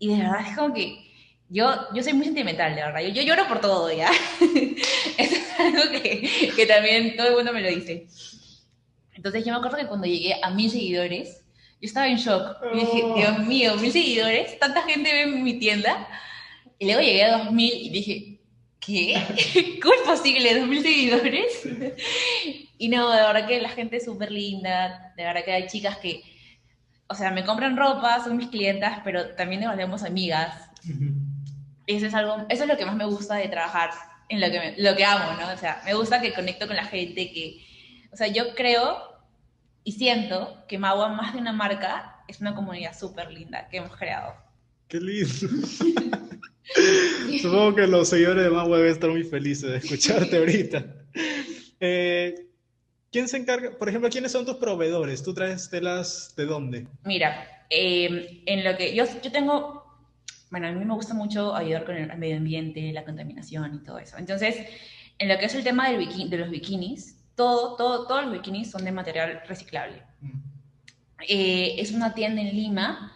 Y 0.00 0.08
de 0.08 0.16
verdad 0.24 0.40
es 0.44 0.56
como 0.56 0.74
que 0.74 1.06
yo, 1.48 1.72
yo 1.94 2.02
soy 2.02 2.14
muy 2.14 2.24
sentimental, 2.24 2.74
de 2.74 2.82
verdad. 2.82 3.00
Yo, 3.00 3.10
yo 3.10 3.22
lloro 3.22 3.46
por 3.46 3.60
todo, 3.60 3.92
¿ya? 3.92 4.10
Eso 5.16 5.36
es 5.36 5.60
algo 5.60 5.82
que, 5.92 6.50
que 6.56 6.66
también 6.66 7.16
todo 7.16 7.28
el 7.28 7.34
mundo 7.36 7.52
me 7.52 7.62
lo 7.62 7.68
dice. 7.68 8.08
Entonces 9.14 9.44
yo 9.44 9.52
me 9.52 9.58
acuerdo 9.58 9.78
que 9.78 9.86
cuando 9.86 10.08
llegué 10.08 10.34
a 10.42 10.50
mil 10.50 10.68
seguidores, 10.68 11.44
yo 11.80 11.86
estaba 11.86 12.08
en 12.08 12.16
shock. 12.16 12.56
Y 12.74 12.80
dije, 12.80 13.04
Dios 13.14 13.38
mío, 13.46 13.76
mil 13.76 13.92
seguidores, 13.92 14.58
tanta 14.58 14.82
gente 14.82 15.12
ve 15.12 15.26
mi 15.26 15.54
tienda. 15.60 16.08
Y 16.78 16.86
luego 16.86 17.00
llegué 17.00 17.24
a 17.24 17.38
2000 17.38 17.72
y 17.74 17.88
dije, 17.90 18.40
¿qué? 18.80 19.78
¿Cómo 19.82 19.94
es 19.94 20.00
posible? 20.02 20.62
¿2000 20.62 20.82
seguidores? 20.82 21.96
Y 22.78 22.88
no, 22.88 23.10
de 23.10 23.22
verdad 23.22 23.48
que 23.48 23.58
la 23.58 23.70
gente 23.70 23.96
es 23.96 24.04
súper 24.04 24.30
linda, 24.30 25.14
de 25.16 25.24
verdad 25.24 25.44
que 25.46 25.52
hay 25.52 25.66
chicas 25.66 25.96
que, 25.96 26.22
o 27.06 27.14
sea, 27.14 27.30
me 27.30 27.42
compran 27.42 27.74
ropa, 27.74 28.22
son 28.22 28.36
mis 28.36 28.48
clientas, 28.48 29.00
pero 29.02 29.34
también 29.34 29.62
nos 29.62 29.70
volvemos 29.70 30.02
amigas. 30.02 30.68
Uh 30.84 30.92
-huh. 30.92 31.14
Eso 31.86 32.04
es 32.04 32.12
algo, 32.12 32.44
eso 32.50 32.64
es 32.64 32.68
lo 32.68 32.76
que 32.76 32.84
más 32.84 32.94
me 32.94 33.06
gusta 33.06 33.36
de 33.36 33.48
trabajar 33.48 33.92
en 34.28 34.42
lo 34.42 34.50
que, 34.50 34.58
me, 34.58 34.74
lo 34.76 34.94
que 34.94 35.06
amo, 35.06 35.40
¿no? 35.40 35.54
O 35.54 35.56
sea, 35.56 35.80
me 35.86 35.94
gusta 35.94 36.20
que 36.20 36.34
conecto 36.34 36.66
con 36.66 36.76
la 36.76 36.84
gente, 36.84 37.32
que, 37.32 37.64
o 38.12 38.16
sea, 38.16 38.26
yo 38.26 38.54
creo 38.54 39.16
y 39.84 39.92
siento 39.92 40.64
que 40.66 40.78
Magua, 40.78 41.08
más 41.10 41.32
de 41.32 41.38
una 41.38 41.52
marca, 41.52 42.24
es 42.26 42.40
una 42.40 42.54
comunidad 42.54 42.98
súper 42.98 43.30
linda 43.30 43.68
que 43.68 43.76
hemos 43.76 43.96
creado. 43.96 44.34
¡Qué 44.88 45.00
lindo! 45.00 45.30
Supongo 47.42 47.74
que 47.74 47.86
los 47.86 48.08
seguidores 48.08 48.44
de 48.44 48.50
Magua 48.50 48.78
deben 48.78 48.92
estar 48.92 49.10
muy 49.10 49.24
felices 49.24 49.70
de 49.70 49.76
escucharte 49.78 50.36
ahorita. 50.38 50.84
Eh, 51.80 52.34
¿quién 53.12 53.28
se 53.28 53.36
encarga, 53.36 53.78
por 53.78 53.88
ejemplo, 53.88 54.10
quiénes 54.10 54.32
son 54.32 54.44
tus 54.44 54.56
proveedores? 54.56 55.22
¿Tú 55.22 55.32
traes 55.34 55.70
telas 55.70 56.34
de 56.36 56.46
dónde? 56.46 56.86
Mira, 57.04 57.64
eh, 57.70 58.42
en 58.46 58.64
lo 58.64 58.76
que 58.76 58.94
yo, 58.94 59.04
yo 59.22 59.32
tengo, 59.32 59.84
bueno, 60.50 60.68
a 60.68 60.72
mí 60.72 60.84
me 60.84 60.94
gusta 60.94 61.14
mucho 61.14 61.54
ayudar 61.54 61.84
con 61.84 61.96
el 61.96 62.16
medio 62.18 62.36
ambiente, 62.36 62.92
la 62.92 63.04
contaminación 63.04 63.74
y 63.76 63.84
todo 63.84 63.98
eso. 63.98 64.18
Entonces, 64.18 64.56
en 65.18 65.28
lo 65.28 65.38
que 65.38 65.46
es 65.46 65.54
el 65.54 65.64
tema 65.64 65.90
del 65.90 66.30
de 66.30 66.38
los 66.38 66.50
bikinis, 66.50 67.24
todo, 67.34 67.76
todo, 67.76 68.06
todos 68.06 68.24
los 68.24 68.32
bikinis 68.32 68.70
son 68.70 68.84
de 68.84 68.92
material 68.92 69.42
reciclable. 69.46 70.02
Mm. 70.20 70.40
Eh, 71.28 71.76
es 71.78 71.92
una 71.92 72.14
tienda 72.14 72.42
en 72.42 72.54
Lima 72.54 73.15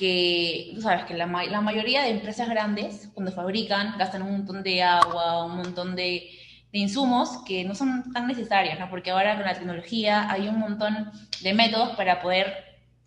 que 0.00 0.72
tú 0.74 0.80
sabes 0.80 1.04
que 1.04 1.12
la, 1.12 1.26
la, 1.26 1.60
mayoría 1.60 2.00
de 2.02 2.08
empresas 2.08 2.48
grandes, 2.48 3.10
cuando 3.12 3.32
fabrican, 3.32 3.98
gastan 3.98 4.22
un 4.22 4.32
montón 4.32 4.62
de 4.62 4.82
agua, 4.82 5.44
un 5.44 5.58
montón 5.58 5.94
de, 5.94 6.26
de, 6.72 6.78
insumos 6.78 7.42
que 7.46 7.64
no 7.64 7.74
son 7.74 8.10
tan 8.10 8.26
necesarios, 8.26 8.78
¿no? 8.78 8.88
Porque 8.88 9.10
ahora 9.10 9.36
con 9.36 9.44
la 9.44 9.52
tecnología 9.52 10.30
hay 10.30 10.48
un 10.48 10.58
montón 10.58 11.12
de 11.42 11.52
métodos 11.52 11.90
para 11.96 12.22
poder 12.22 12.46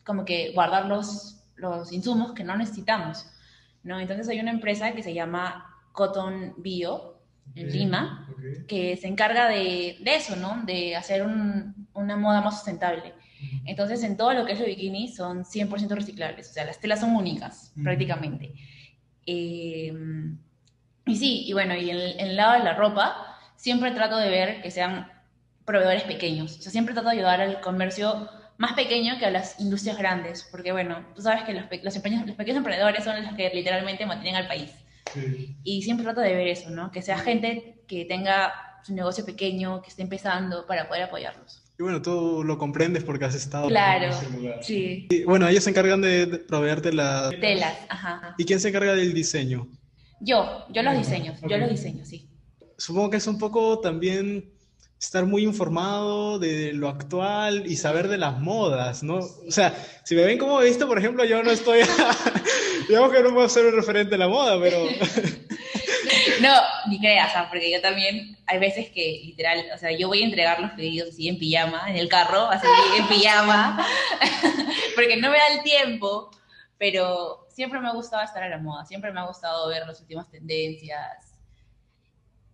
como 0.06 0.24
que 0.24 0.52
guardar 0.54 0.86
los, 0.86 1.44
los 1.56 1.92
insumos 1.92 2.34
que 2.34 2.44
no 2.44 2.56
necesitamos, 2.56 3.26
¿no? 3.82 4.00
Entonces 4.00 4.30
hay 4.30 4.40
una 4.40 4.52
empresa 4.52 4.94
que 4.94 5.02
se 5.02 5.16
llama 5.16 5.76
Cotton 5.94 6.54
Bio 6.58 7.18
en 7.56 7.72
Lima, 7.72 8.30
que 8.68 8.98
se 8.98 9.08
encarga 9.08 9.48
de, 9.48 9.98
de, 10.00 10.16
eso, 10.16 10.36
¿no? 10.36 10.62
De 10.64 10.96
hacer 10.96 11.24
un, 11.24 11.88
una 11.96 12.16
moda 12.18 12.42
más 12.42 12.54
sustentable. 12.54 13.16
Entonces, 13.66 14.04
en 14.04 14.18
todo 14.18 14.34
lo 14.34 14.46
que 14.46 14.54
es 14.54 14.60
el 14.60 14.68
bikini 14.68 15.08
son 15.08 15.44
100% 15.44 15.90
reciclables, 15.90 16.50
o 16.50 16.54
sea, 16.54 16.66
las 16.66 16.80
telas 16.80 17.00
son 17.00 17.16
únicas, 17.16 17.74
prácticamente. 17.82 18.54
Em, 19.26 20.38
y 21.06 21.16
sí, 21.16 21.44
y 21.46 21.54
bueno, 21.54 21.76
y 21.76 21.90
en, 21.90 22.20
el 22.20 22.36
lado 22.36 22.54
de 22.54 22.64
la 22.64 22.76
ropa, 22.76 23.38
siempre 23.56 23.92
trato 23.92 24.18
de 24.18 24.30
ver 24.30 24.62
que 24.62 24.72
sean 24.72 25.12
proveedores 25.66 26.04
pequeños, 26.04 26.58
o 26.58 26.62
sea, 26.62 26.72
siempre 26.72 26.94
trato 26.94 27.10
de 27.10 27.16
ayudar 27.16 27.42
al 27.42 27.62
comercio 27.62 28.30
más 28.58 28.74
pequeño 28.74 29.18
que 29.18 29.26
a 29.26 29.32
las 29.32 29.60
industrias 29.60 29.98
grandes, 29.98 30.48
porque 30.52 30.72
bueno, 30.72 31.06
tú 31.16 31.22
sabes 31.22 31.44
que 31.44 31.54
los, 31.54 31.66
los, 31.84 31.98
pequeños, 31.98 32.28
los 32.28 32.36
pequeños 32.36 32.58
emprendedores 32.58 33.04
son 33.04 33.24
los 33.24 33.34
que 33.34 33.50
literalmente 33.54 34.06
mantienen 34.06 34.42
al 34.42 34.48
país. 34.48 34.72
Y 35.64 35.84
siempre 35.84 36.06
trato 36.06 36.22
de 36.22 36.34
ver 36.34 36.48
eso, 36.48 36.70
¿no? 36.70 36.92
Que 36.92 37.02
sea 37.02 37.18
gente 37.18 37.84
que 37.88 38.06
tenga 38.06 38.54
su 38.84 38.94
negocio 38.94 39.26
pequeño, 39.26 39.82
que 39.82 39.90
esté 39.90 40.02
empezando 40.02 40.66
para 40.66 40.88
poder 40.88 41.04
apoyarlos. 41.04 41.63
Y 41.84 41.86
bueno, 41.86 42.02
tú 42.02 42.46
lo 42.46 42.58
comprendes 42.58 43.04
porque 43.04 43.26
has 43.26 43.36
estado 43.36 43.68
claro, 43.68 44.06
en 44.06 44.12
ese 44.12 44.30
lugar. 44.30 44.64
Sí. 44.64 45.06
Y 45.10 45.26
bueno, 45.26 45.50
ellos 45.50 45.66
se 45.66 45.72
encargan 45.72 46.00
de, 46.00 46.28
proveerte 46.48 46.94
las 46.94 47.38
telas. 47.42 47.78
Ajá. 47.90 48.36
¿Y 48.38 48.46
quién 48.46 48.62
se 48.62 48.70
encarga 48.70 48.96
del 48.96 49.14
diseño? 49.14 49.68
Yo, 50.22 50.66
yo 50.70 50.82
los 50.82 50.98
diseño, 50.98 51.36
yo 51.46 51.58
los 51.58 51.70
diseño, 51.70 52.06
sí. 52.06 52.30
Supongo 52.78 53.10
que 53.10 53.18
es 53.18 53.28
un 53.28 53.38
poco 53.38 53.80
también 53.80 54.54
estar 54.98 55.26
muy 55.26 55.44
informado 55.44 56.40
de 56.40 56.72
lo 56.72 56.88
actual 56.88 57.70
y 57.70 57.76
saber 57.76 58.08
de 58.08 58.18
las 58.18 58.40
modas, 58.40 59.04
¿no? 59.04 59.18
O 59.18 59.52
sea, 59.52 59.76
si 60.06 60.16
me 60.16 60.24
ven 60.24 60.38
como 60.38 60.60
visto, 60.60 60.88
por 60.88 60.98
ejemplo, 60.98 61.26
yo 61.26 61.44
no 61.44 61.52
estoy, 61.52 61.82
digamos 62.88 63.12
que 63.12 63.24
no 63.24 63.34
puedo 63.34 63.50
ser 63.50 63.66
un 63.66 63.76
referente 63.76 64.12
de 64.12 64.20
la 64.20 64.30
moda, 64.30 64.58
pero... 64.58 64.78
No, 66.44 66.50
ni 66.90 67.00
creas, 67.00 67.32
porque 67.48 67.72
yo 67.72 67.80
también, 67.80 68.38
hay 68.48 68.60
veces 68.60 68.90
que 68.90 69.22
literal, 69.24 69.64
o 69.74 69.78
sea, 69.78 69.98
yo 69.98 70.10
voy 70.10 70.24
a 70.24 70.26
entregar 70.26 70.60
los 70.60 70.72
pedidos 70.72 71.08
así 71.08 71.30
en 71.30 71.40
pijama, 71.40 71.90
en 71.90 71.96
el 71.96 72.10
carro, 72.10 72.50
así 72.50 72.68
en 72.98 73.08
pijama, 73.08 73.78
porque 74.96 75.16
no 75.16 75.32
me 75.32 75.38
da 75.38 75.48
el 75.56 75.64
tiempo, 75.64 76.30
pero 76.78 77.48
siempre 77.48 77.80
me 77.80 77.88
ha 77.88 77.94
gustado 77.94 78.24
estar 78.24 78.44
a 78.44 78.50
la 78.50 78.58
moda, 78.58 78.84
siempre 78.84 79.14
me 79.14 79.22
ha 79.22 79.26
gustado 79.26 79.70
ver 79.70 79.88
las 79.88 80.02
últimas 80.02 80.30
tendencias. 80.30 81.34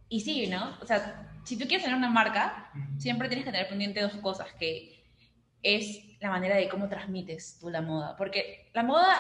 Y 0.07 0.19
sí, 0.19 0.45
¿no? 0.45 0.77
O 0.83 0.85
sea, 0.85 1.27
si 1.43 1.57
tú 1.57 1.65
quieres 1.65 1.81
tener 1.81 1.97
una 1.97 2.11
marca, 2.11 2.71
siempre 2.99 3.27
tienes 3.27 3.43
que 3.43 3.51
tener 3.51 3.69
pendiente 3.69 4.01
dos 4.01 4.13
cosas, 4.17 4.53
que 4.59 5.03
es 5.63 5.99
la 6.19 6.29
manera 6.29 6.57
de 6.57 6.69
cómo 6.69 6.89
transmites 6.89 7.57
tú 7.59 7.71
la 7.71 7.81
moda, 7.81 8.15
porque 8.17 8.69
la 8.75 8.83
moda 8.83 9.17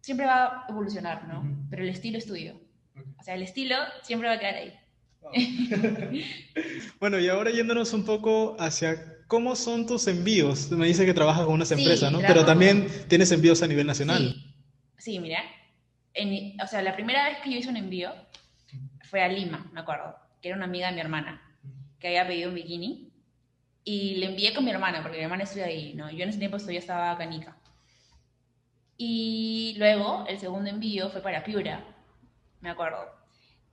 siempre 0.00 0.24
va 0.24 0.44
a 0.44 0.66
evolucionar, 0.70 1.28
¿no? 1.28 1.44
Pero 1.68 1.82
el 1.82 1.90
estilo 1.90 2.16
es 2.16 2.26
tuyo. 2.26 2.54
O 3.18 3.22
sea, 3.22 3.34
el 3.34 3.42
estilo 3.42 3.76
siempre 4.02 4.28
va 4.28 4.34
a 4.34 4.38
quedar 4.38 4.54
ahí. 4.54 4.72
bueno, 7.00 7.18
y 7.18 7.28
ahora 7.28 7.50
yéndonos 7.50 7.92
un 7.92 8.04
poco 8.04 8.56
hacia 8.58 9.18
cómo 9.26 9.54
son 9.54 9.86
tus 9.86 10.06
envíos. 10.08 10.70
Me 10.70 10.86
dice 10.86 11.06
que 11.06 11.14
trabajas 11.14 11.44
con 11.44 11.54
unas 11.54 11.70
empresas, 11.70 12.10
¿no? 12.10 12.20
Pero 12.20 12.44
también 12.44 12.88
tienes 13.08 13.30
envíos 13.32 13.62
a 13.62 13.66
nivel 13.66 13.86
nacional. 13.86 14.34
Sí, 14.98 15.18
mira. 15.18 15.42
o 16.62 16.66
sea, 16.66 16.82
la 16.82 16.94
primera 16.94 17.28
vez 17.28 17.38
que 17.38 17.50
yo 17.50 17.58
hice 17.58 17.68
un 17.68 17.76
envío 17.76 18.12
fue 19.08 19.22
a 19.22 19.28
Lima, 19.28 19.70
me 19.72 19.80
acuerdo, 19.80 20.16
que 20.40 20.48
era 20.48 20.56
una 20.56 20.66
amiga 20.66 20.88
de 20.88 20.94
mi 20.94 21.00
hermana, 21.00 21.42
que 21.98 22.08
había 22.08 22.26
pedido 22.26 22.48
un 22.48 22.54
bikini. 22.54 23.08
Y 23.82 24.16
le 24.16 24.26
envié 24.26 24.52
con 24.52 24.64
mi 24.64 24.70
hermana, 24.70 25.02
porque 25.02 25.18
mi 25.18 25.24
hermana 25.24 25.44
estudia 25.44 25.66
ahí, 25.66 25.94
¿no? 25.94 26.10
Yo 26.10 26.22
en 26.22 26.28
ese 26.28 26.38
tiempo 26.38 26.58
todavía 26.58 26.80
estaba 26.80 27.16
canica. 27.16 27.56
Y 28.96 29.74
luego, 29.78 30.26
el 30.28 30.38
segundo 30.38 30.68
envío 30.68 31.08
fue 31.08 31.22
para 31.22 31.42
Piura, 31.42 31.82
me 32.60 32.70
acuerdo. 32.70 32.98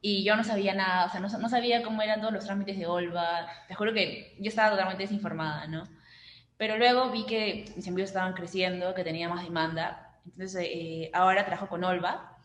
Y 0.02 0.24
yo 0.24 0.36
no 0.36 0.44
sabía 0.44 0.74
nada, 0.74 1.06
o 1.06 1.10
sea, 1.10 1.20
no, 1.20 1.28
no 1.28 1.50
sabía 1.50 1.82
cómo 1.84 2.02
eran 2.02 2.22
todos 2.22 2.34
los 2.34 2.46
trámites 2.46 2.78
de 2.78 2.86
Olva. 2.86 3.48
Te 3.68 3.76
juro 3.76 3.94
que 3.94 4.36
yo 4.40 4.50
estaba 4.50 4.72
totalmente 4.72 5.04
desinformada, 5.04 5.68
¿no? 5.68 5.84
Pero 6.58 6.78
luego 6.78 7.12
vi 7.12 7.26
que 7.26 7.66
mis 7.76 7.88
envíos 7.88 8.10
estaban 8.10 8.34
creciendo, 8.34 8.94
que 8.94 9.04
tenía 9.04 9.30
más 9.30 9.44
demanda. 9.44 10.20
Entonces, 10.26 10.68
eh, 10.70 11.10
ahora 11.14 11.46
trabajo 11.46 11.68
con 11.68 11.84
Olva, 11.84 12.38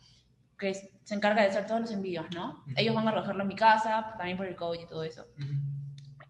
que 0.59 0.75
se 0.75 1.15
encarga 1.15 1.43
de 1.43 1.49
hacer 1.49 1.67
todos 1.67 1.81
los 1.81 1.91
envíos, 1.91 2.27
¿no? 2.35 2.65
Ellos 2.77 2.95
van 2.95 3.09
a 3.09 3.11
recogerlo 3.13 3.43
en 3.43 3.49
mi 3.49 3.57
casa, 3.57 4.15
también 4.17 4.37
por 4.37 4.47
el 4.47 4.55
COVID 4.55 4.81
y 4.81 4.87
todo 4.87 5.03
eso. 5.05 5.27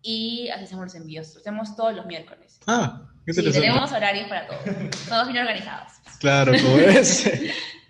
Y 0.01 0.49
así 0.49 0.65
hacemos 0.65 0.87
los 0.87 0.95
envíos. 0.95 1.35
Lo 1.35 1.41
hacemos 1.41 1.77
todos 1.77 1.95
los 1.95 2.07
miércoles. 2.07 2.59
Ah, 2.67 3.03
qué 3.27 3.33
sí, 3.33 3.53
tenemos 3.53 3.93
horarios 3.93 4.29
para 4.29 4.47
todos. 4.47 4.63
todos 5.09 5.29
bien 5.29 5.39
organizados. 5.39 5.93
Claro, 6.19 6.53
como 6.53 6.77
es. 6.79 7.31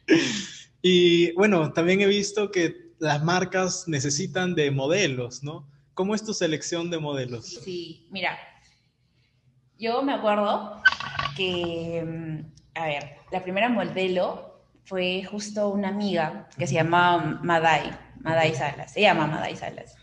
Y 0.83 1.33
bueno, 1.33 1.73
también 1.73 2.01
he 2.01 2.07
visto 2.07 2.51
que 2.51 2.93
las 2.99 3.23
marcas 3.23 3.87
necesitan 3.87 4.55
de 4.55 4.71
modelos, 4.73 5.43
¿no? 5.45 5.69
¿Cómo 5.95 6.15
es 6.15 6.25
tu 6.25 6.35
selección 6.35 6.91
de 6.91 6.99
modelos? 6.99 7.47
Sí, 7.47 8.07
mira, 8.11 8.37
yo 9.79 10.03
me 10.03 10.13
acuerdo 10.13 10.83
que, 11.37 12.05
mm, 12.05 12.79
a 12.79 12.87
ver, 12.87 13.17
la 13.31 13.43
primera 13.43 13.69
modelo 13.69 14.65
fue 14.85 15.23
justo 15.25 15.69
una 15.69 15.89
amiga 15.89 16.49
que 16.59 16.67
se 16.67 16.75
llamaba 16.75 17.41
Madai, 17.43 17.91
Madai 18.21 18.55
Salas, 18.55 18.93
se 18.93 19.03
llama 19.03 19.27
Madai 19.27 19.57
Salas. 19.57 19.97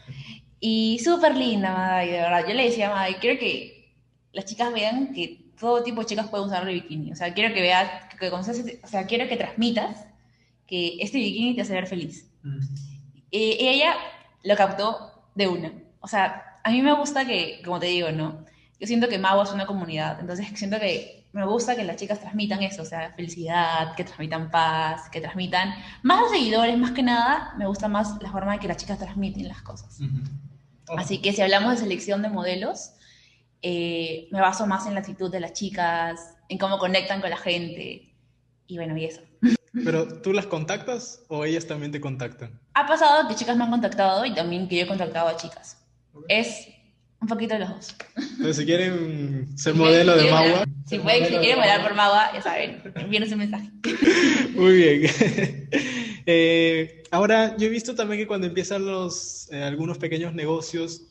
Y 0.60 1.00
súper 1.04 1.36
linda 1.36 1.72
Madai, 1.74 2.12
de 2.12 2.18
verdad. 2.18 2.46
Yo 2.48 2.54
le 2.54 2.66
decía 2.66 2.88
a 2.90 2.96
Madai, 2.96 3.16
quiero 3.16 3.40
que 3.40 3.96
las 4.32 4.46
chicas 4.46 4.74
vean 4.74 5.14
que 5.14 5.52
todo 5.60 5.84
tipo 5.84 6.02
de 6.02 6.08
chicas 6.08 6.30
pueden 6.30 6.48
usar 6.48 6.68
el 6.68 6.76
bikini. 6.76 7.12
O 7.12 7.16
sea, 7.16 7.34
quiero 7.34 7.54
que 7.54 7.62
veas, 7.62 7.90
que 8.20 8.30
o 8.30 8.88
sea, 8.88 9.06
quiero 9.08 9.28
que 9.28 9.38
transmitas 9.38 10.09
que 10.70 10.98
este 11.00 11.18
bikini 11.18 11.56
te 11.56 11.62
hace 11.62 11.74
ver 11.74 11.88
feliz. 11.88 12.30
Mm. 12.44 12.60
Y 13.32 13.58
ella 13.60 13.96
lo 14.44 14.56
captó 14.56 15.26
de 15.36 15.48
una. 15.48 15.74
O 16.00 16.08
sea, 16.08 16.60
a 16.64 16.70
mí 16.72 16.82
me 16.82 16.94
gusta 16.94 17.26
que, 17.26 17.62
como 17.64 17.80
te 17.80 17.88
digo, 17.88 18.12
¿no? 18.12 18.46
Yo 18.80 18.88
siento 18.88 19.10
que 19.10 19.18
Mago 19.18 19.44
es 19.44 19.52
una 19.52 19.66
comunidad, 19.66 20.20
entonces 20.20 20.48
siento 20.56 20.80
que 20.80 21.28
me 21.32 21.46
gusta 21.46 21.76
que 21.76 21.84
las 21.84 21.98
chicas 21.98 22.20
transmitan 22.20 22.64
eso, 22.64 22.82
o 22.82 22.86
sea, 22.86 23.12
felicidad, 23.14 23.96
que 23.96 24.04
transmitan 24.04 24.50
paz, 24.50 25.10
que 25.10 25.22
transmitan 25.22 25.76
más 26.02 26.22
los 26.22 26.32
seguidores, 26.32 26.78
más 26.78 26.92
que 26.92 27.04
nada, 27.04 27.54
me 27.58 27.68
gusta 27.68 27.88
más 27.88 28.22
la 28.22 28.32
forma 28.32 28.54
en 28.54 28.60
que 28.60 28.68
las 28.68 28.78
chicas 28.78 28.98
transmiten 28.98 29.48
las 29.48 29.62
cosas. 29.62 30.00
Así 30.98 31.20
que 31.20 31.34
si 31.34 31.42
hablamos 31.42 31.72
de 31.72 31.78
selección 31.78 32.22
de 32.22 32.30
modelos, 32.30 32.94
eh, 33.62 34.28
me 34.32 34.40
baso 34.40 34.66
más 34.66 34.88
en 34.88 34.94
la 34.94 35.02
actitud 35.02 35.30
de 35.30 35.40
las 35.40 35.54
chicas, 35.54 36.36
en 36.48 36.58
cómo 36.58 36.80
conectan 36.80 37.22
con 37.22 37.30
la 37.30 37.38
gente, 37.38 38.16
y 38.66 38.78
bueno, 38.78 38.98
y 38.98 39.06
eso. 39.06 39.22
¿Pero 39.74 40.08
tú 40.22 40.34
las 40.34 40.48
contactas 40.48 41.24
o 41.28 41.46
ellas 41.46 41.68
también 41.68 41.92
te 41.92 42.02
contactan? 42.02 42.60
Ha 42.74 42.88
pasado 42.88 43.28
que 43.28 43.36
chicas 43.36 43.56
me 43.56 43.64
han 43.64 43.72
contactado 43.72 44.26
y 44.26 44.34
también 44.34 44.68
que 44.68 44.78
yo 44.78 44.84
he 44.84 44.88
contactado 44.88 45.28
a 45.28 45.38
chicas. 45.38 45.78
Es 46.28 46.68
un 47.22 47.28
poquito 47.28 47.54
de 47.54 47.60
los 47.62 47.70
dos. 47.70 47.96
Entonces, 48.16 48.58
si 48.58 48.66
quieren 48.66 49.48
ser 49.58 49.76
modelo 49.76 50.16
de 50.16 50.32
Magua. 50.32 50.64
Si, 50.86 51.00
pueden, 51.00 51.26
si 51.26 51.38
quieren 51.38 51.58
modelar 51.58 51.84
por 51.84 51.94
Magua, 51.94 52.32
ya 52.34 52.42
saben, 52.42 52.82
envíen 52.96 53.24
ese 53.24 53.36
mensaje. 53.36 53.70
Muy 54.56 54.76
bien. 54.76 55.70
Eh, 56.32 57.02
ahora, 57.10 57.58
yo 57.58 57.66
he 57.66 57.70
visto 57.70 57.96
también 57.96 58.22
que 58.22 58.28
cuando 58.28 58.46
empiezan 58.46 58.86
los, 58.86 59.52
eh, 59.52 59.64
algunos 59.64 59.98
pequeños 59.98 60.36
negocios, 60.36 61.08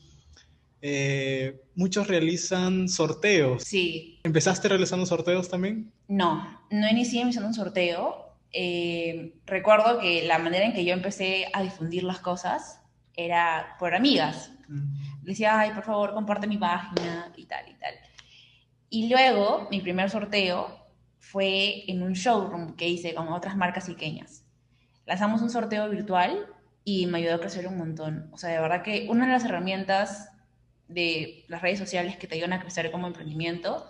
eh, 0.80 1.60
muchos 1.74 2.06
realizan 2.06 2.88
sorteos. 2.88 3.64
Sí. 3.64 4.20
¿Empezaste 4.22 4.68
realizando 4.68 5.06
sorteos 5.06 5.48
también? 5.48 5.90
No, 6.06 6.62
no 6.70 6.88
inicié 6.88 7.20
realizando 7.22 7.48
un 7.48 7.54
sorteo. 7.54 8.27
Eh, 8.52 9.34
recuerdo 9.46 9.98
que 9.98 10.26
la 10.26 10.38
manera 10.38 10.64
en 10.64 10.72
que 10.72 10.84
yo 10.84 10.94
empecé 10.94 11.48
a 11.52 11.62
difundir 11.62 12.04
las 12.04 12.20
cosas 12.20 12.80
era 13.14 13.76
por 13.78 13.94
amigas. 13.94 14.52
Mm. 14.68 15.24
Decía, 15.24 15.58
ay, 15.58 15.72
por 15.72 15.84
favor, 15.84 16.14
comparte 16.14 16.46
mi 16.46 16.56
página 16.56 17.32
y 17.36 17.46
tal 17.46 17.68
y 17.68 17.74
tal. 17.74 17.94
Y 18.90 19.08
luego, 19.08 19.68
mi 19.70 19.80
primer 19.80 20.08
sorteo 20.08 20.86
fue 21.18 21.90
en 21.90 22.02
un 22.02 22.14
showroom 22.14 22.76
que 22.76 22.88
hice 22.88 23.14
con 23.14 23.28
otras 23.28 23.56
marcas 23.56 23.88
iqueñas. 23.88 24.44
Lanzamos 25.04 25.42
un 25.42 25.50
sorteo 25.50 25.88
virtual 25.90 26.46
y 26.84 27.06
me 27.06 27.18
ayudó 27.18 27.34
a 27.34 27.40
crecer 27.40 27.66
un 27.66 27.76
montón. 27.76 28.30
O 28.32 28.38
sea, 28.38 28.50
de 28.50 28.60
verdad 28.60 28.82
que 28.82 29.06
una 29.10 29.26
de 29.26 29.32
las 29.32 29.44
herramientas 29.44 30.30
de 30.86 31.44
las 31.48 31.60
redes 31.60 31.78
sociales 31.78 32.16
que 32.16 32.26
te 32.26 32.36
ayudan 32.36 32.54
a 32.54 32.60
crecer 32.60 32.90
como 32.90 33.06
emprendimiento 33.06 33.86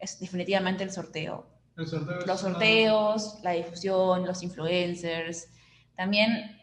es 0.00 0.18
definitivamente 0.18 0.82
el 0.82 0.90
sorteo. 0.90 1.46
Los 1.76 2.40
sorteos, 2.40 3.38
la 3.42 3.52
difusión, 3.52 4.26
los 4.26 4.42
influencers. 4.42 5.48
También, 5.96 6.60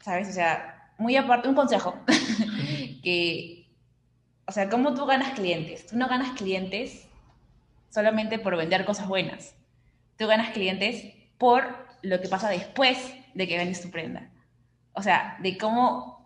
¿sabes? 0.00 0.28
O 0.28 0.32
sea, 0.32 0.92
muy 0.98 1.16
aparte, 1.16 1.48
un 1.48 1.54
consejo, 1.54 1.94
que, 3.02 3.70
o 4.46 4.52
sea, 4.52 4.68
¿cómo 4.68 4.94
tú 4.94 5.06
ganas 5.06 5.32
clientes? 5.32 5.86
Tú 5.86 5.96
no 5.96 6.08
ganas 6.08 6.36
clientes 6.38 7.08
solamente 7.90 8.38
por 8.38 8.56
vender 8.56 8.84
cosas 8.84 9.08
buenas. 9.08 9.54
Tú 10.16 10.26
ganas 10.26 10.50
clientes 10.50 11.14
por 11.38 11.88
lo 12.02 12.20
que 12.20 12.28
pasa 12.28 12.48
después 12.48 12.98
de 13.34 13.48
que 13.48 13.56
vendes 13.56 13.82
tu 13.82 13.90
prenda. 13.90 14.30
O 14.92 15.02
sea, 15.02 15.36
de 15.40 15.56
cómo... 15.56 16.20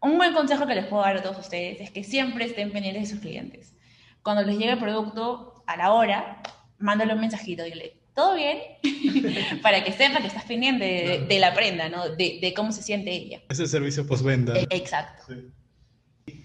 Un 0.00 0.16
buen 0.16 0.32
consejo 0.32 0.66
que 0.66 0.76
les 0.76 0.86
puedo 0.86 1.02
dar 1.02 1.16
a 1.16 1.22
todos 1.22 1.38
ustedes 1.38 1.80
es 1.80 1.90
que 1.90 2.04
siempre 2.04 2.44
estén 2.44 2.70
pendientes 2.70 3.02
de 3.02 3.14
sus 3.14 3.20
clientes. 3.20 3.74
Cuando 4.22 4.42
les 4.42 4.56
llegue 4.56 4.72
el 4.72 4.78
producto 4.78 5.64
a 5.66 5.76
la 5.76 5.92
hora, 5.92 6.40
mándale 6.78 7.14
un 7.14 7.20
mensajito 7.20 7.64
dile, 7.64 7.94
¿todo 8.14 8.34
bien? 8.34 8.58
Para 9.62 9.84
que 9.84 9.92
sepa 9.92 10.20
que 10.20 10.26
estás 10.26 10.44
pendiente 10.44 11.24
de, 11.28 11.38
la 11.38 11.54
prenda, 11.54 11.88
¿no? 11.88 12.08
De, 12.08 12.52
cómo 12.56 12.72
se 12.72 12.82
siente 12.82 13.12
ella. 13.12 13.40
Es 13.48 13.60
el 13.60 13.68
servicio 13.68 14.06
postventa. 14.06 14.54
Exacto. 14.70 15.34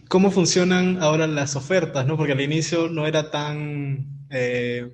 ¿Cómo 0.08 0.30
funcionan 0.30 1.02
ahora 1.02 1.26
las 1.26 1.56
ofertas, 1.56 2.06
no? 2.06 2.18
Porque 2.18 2.34
al 2.34 2.42
inicio 2.42 2.90
no 2.90 3.08
era 3.08 3.32
tan 3.32 4.28
eh, 4.30 4.92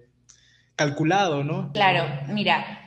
calculado, 0.76 1.44
¿no? 1.44 1.74
Claro, 1.74 2.06
mira, 2.30 2.80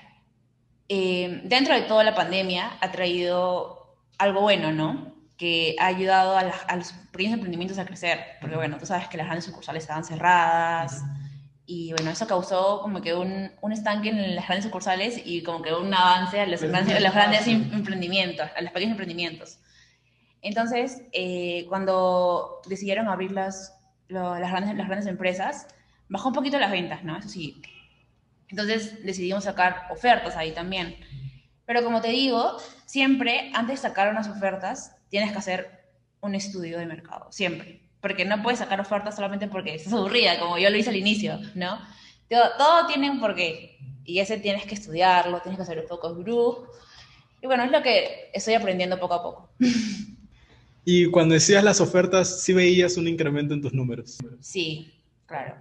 eh, 0.88 1.42
dentro 1.44 1.74
de 1.74 1.82
toda 1.82 2.04
la 2.04 2.14
pandemia 2.14 2.78
ha 2.80 2.90
traído 2.90 3.98
algo 4.16 4.40
bueno, 4.40 4.72
¿no? 4.72 5.14
Que 5.36 5.76
ha 5.78 5.86
ayudado 5.86 6.36
a, 6.36 6.76
los 6.76 6.92
pequeños 7.10 7.34
emprendimientos 7.34 7.78
a 7.78 7.84
crecer, 7.84 8.18
porque 8.40 8.56
bueno, 8.56 8.78
tú 8.78 8.86
sabes 8.86 9.08
que 9.08 9.18
las 9.18 9.26
grandes 9.26 9.44
sucursales 9.44 9.82
estaban 9.82 10.04
cerradas 10.04 11.02
y 11.74 11.92
bueno, 11.94 12.10
eso 12.10 12.26
causó 12.26 12.82
como 12.82 13.00
que 13.00 13.14
un, 13.14 13.50
un, 13.62 13.72
estanque 13.72 14.10
en 14.10 14.36
las 14.36 14.46
grandes 14.46 14.66
sucursales 14.66 15.22
y 15.24 15.42
como 15.42 15.62
que 15.62 15.72
un 15.72 15.94
avance 15.94 16.38
a 16.38 16.46
los, 16.46 16.60
grandes, 16.62 17.00
los 17.00 17.14
grandes 17.14 17.46
emprendimientos, 17.46 18.46
a 18.54 18.60
los 18.60 18.72
pequeños 18.72 18.92
emprendimientos. 18.92 19.58
Entonces, 20.42 21.00
eh, 21.12 21.64
cuando 21.70 22.60
decidieron 22.66 23.08
abrir 23.08 23.32
las, 23.32 23.74
las, 24.08 24.38
grandes, 24.38 24.76
las 24.76 24.86
grandes 24.86 25.06
empresas, 25.06 25.66
bajó 26.10 26.28
un 26.28 26.34
poquito 26.34 26.58
las 26.58 26.70
ventas, 26.70 27.04
¿no? 27.04 27.16
Eso 27.16 27.30
sí, 27.30 27.62
entonces 28.48 29.02
decidimos 29.02 29.44
sacar 29.44 29.86
ofertas 29.90 30.36
ahí 30.36 30.52
también. 30.52 30.96
Pero 31.64 31.82
como 31.82 32.02
te 32.02 32.08
digo, 32.08 32.58
siempre 32.84 33.50
antes 33.54 33.80
de 33.80 33.88
sacar 33.88 34.10
unas 34.10 34.28
ofertas 34.28 34.94
tienes 35.08 35.32
que 35.32 35.38
hacer 35.38 35.86
un 36.20 36.34
estudio 36.34 36.78
de 36.78 36.84
mercado, 36.84 37.32
siempre. 37.32 37.80
Porque 38.02 38.26
no 38.26 38.42
puedes 38.42 38.58
sacar 38.58 38.78
ofertas 38.80 39.14
solamente 39.14 39.48
porque 39.48 39.74
estás 39.74 39.94
aburrida, 39.94 40.38
como 40.38 40.58
yo 40.58 40.68
lo 40.68 40.76
hice 40.76 40.90
al 40.90 40.96
inicio, 40.96 41.38
¿no? 41.54 41.80
Todo, 42.28 42.86
tiene 42.86 43.10
un 43.10 43.20
porqué. 43.20 43.78
Y 44.04 44.18
ese 44.18 44.38
tienes 44.38 44.66
que 44.66 44.74
estudiarlo, 44.74 45.40
tienes 45.40 45.56
que 45.56 45.62
hacer 45.62 45.78
un 45.78 45.86
focus 45.86 46.18
group. 46.18 46.68
Y 47.40 47.46
bueno, 47.46 47.62
es 47.64 47.70
lo 47.70 47.82
que 47.82 48.30
estoy 48.34 48.54
aprendiendo 48.54 48.98
poco 48.98 49.14
a 49.14 49.22
poco. 49.22 49.50
Y 50.84 51.06
cuando 51.12 51.34
decías 51.34 51.62
las 51.62 51.80
ofertas, 51.80 52.42
¿sí 52.42 52.52
veías 52.52 52.96
un 52.96 53.06
incremento 53.06 53.54
en 53.54 53.62
tus 53.62 53.72
números? 53.72 54.18
Sí, 54.40 54.92
claro. 55.26 55.54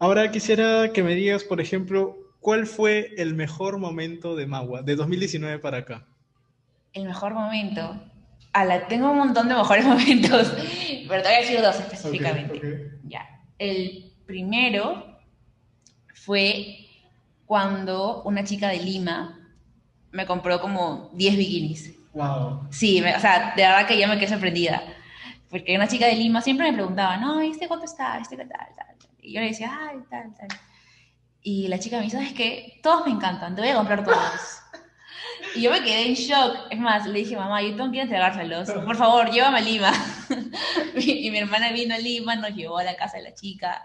Ahora 0.00 0.28
quisiera 0.32 0.92
que 0.92 1.04
me 1.04 1.14
digas, 1.14 1.44
por 1.44 1.60
ejemplo, 1.60 2.16
¿cuál 2.40 2.66
fue 2.66 3.14
el 3.16 3.34
mejor 3.34 3.78
momento 3.78 4.34
de 4.34 4.46
Magua, 4.46 4.82
de 4.82 4.96
2019 4.96 5.60
para 5.60 5.78
acá? 5.78 6.04
El 6.92 7.04
mejor 7.04 7.32
momento. 7.32 8.02
La 8.54 8.86
tengo 8.86 9.10
un 9.10 9.18
montón 9.18 9.48
de 9.48 9.54
mejores 9.54 9.84
momentos, 9.86 10.52
pero 11.08 11.22
te 11.22 11.28
voy 11.28 11.36
a 11.36 11.40
decir 11.40 11.60
dos 11.60 11.76
específicamente. 11.76 12.90
Ya. 13.04 13.26
El 13.58 14.12
primero 14.26 15.18
fue 16.14 16.86
cuando 17.46 18.22
una 18.22 18.44
chica 18.44 18.68
de 18.68 18.78
Lima 18.78 19.38
me 20.10 20.26
compró 20.26 20.60
como 20.60 21.10
10 21.14 21.36
bikinis. 21.36 21.94
Wow. 22.12 22.68
Sí, 22.70 23.00
o 23.00 23.20
sea, 23.20 23.54
de 23.56 23.62
verdad 23.62 23.86
que 23.86 23.98
ya 23.98 24.06
me 24.06 24.18
quedé 24.18 24.28
sorprendida. 24.28 24.82
Porque 25.48 25.74
una 25.76 25.88
chica 25.88 26.06
de 26.06 26.14
Lima 26.14 26.40
siempre 26.40 26.70
me 26.70 26.74
preguntaba, 26.74 27.16
no, 27.16 27.40
¿este 27.40 27.68
cuánto 27.68 27.84
está? 27.84 28.18
¿Este 28.18 28.36
qué 28.36 28.44
tal? 28.44 28.68
tal. 28.76 28.86
Y 29.20 29.34
yo 29.34 29.40
le 29.40 29.48
decía, 29.48 29.78
ay, 29.82 29.98
tal, 30.10 30.34
tal. 30.34 30.48
Y 31.42 31.68
la 31.68 31.78
chica 31.78 31.98
me 31.98 32.04
dice, 32.04 32.16
¿sabes 32.16 32.32
qué? 32.32 32.80
Todos 32.82 33.06
me 33.06 33.12
encantan, 33.12 33.54
te 33.54 33.62
voy 33.62 33.70
a 33.70 33.74
comprar 33.74 34.04
todos. 34.04 34.61
Y 35.54 35.62
yo 35.62 35.70
me 35.70 35.82
quedé 35.82 36.06
en 36.08 36.14
shock. 36.14 36.66
Es 36.70 36.78
más, 36.78 37.06
le 37.06 37.18
dije, 37.18 37.36
mamá, 37.36 37.62
yo 37.62 37.76
tengo 37.76 37.90
que 37.90 38.00
entregárselos. 38.00 38.70
Por 38.70 38.96
favor, 38.96 39.30
llévame 39.30 39.58
a 39.58 39.60
Lima. 39.60 39.92
y 40.96 41.30
mi 41.30 41.38
hermana 41.38 41.72
vino 41.72 41.94
a 41.94 41.98
Lima, 41.98 42.36
nos 42.36 42.54
llevó 42.54 42.78
a 42.78 42.84
la 42.84 42.96
casa 42.96 43.18
de 43.18 43.24
la 43.24 43.34
chica. 43.34 43.82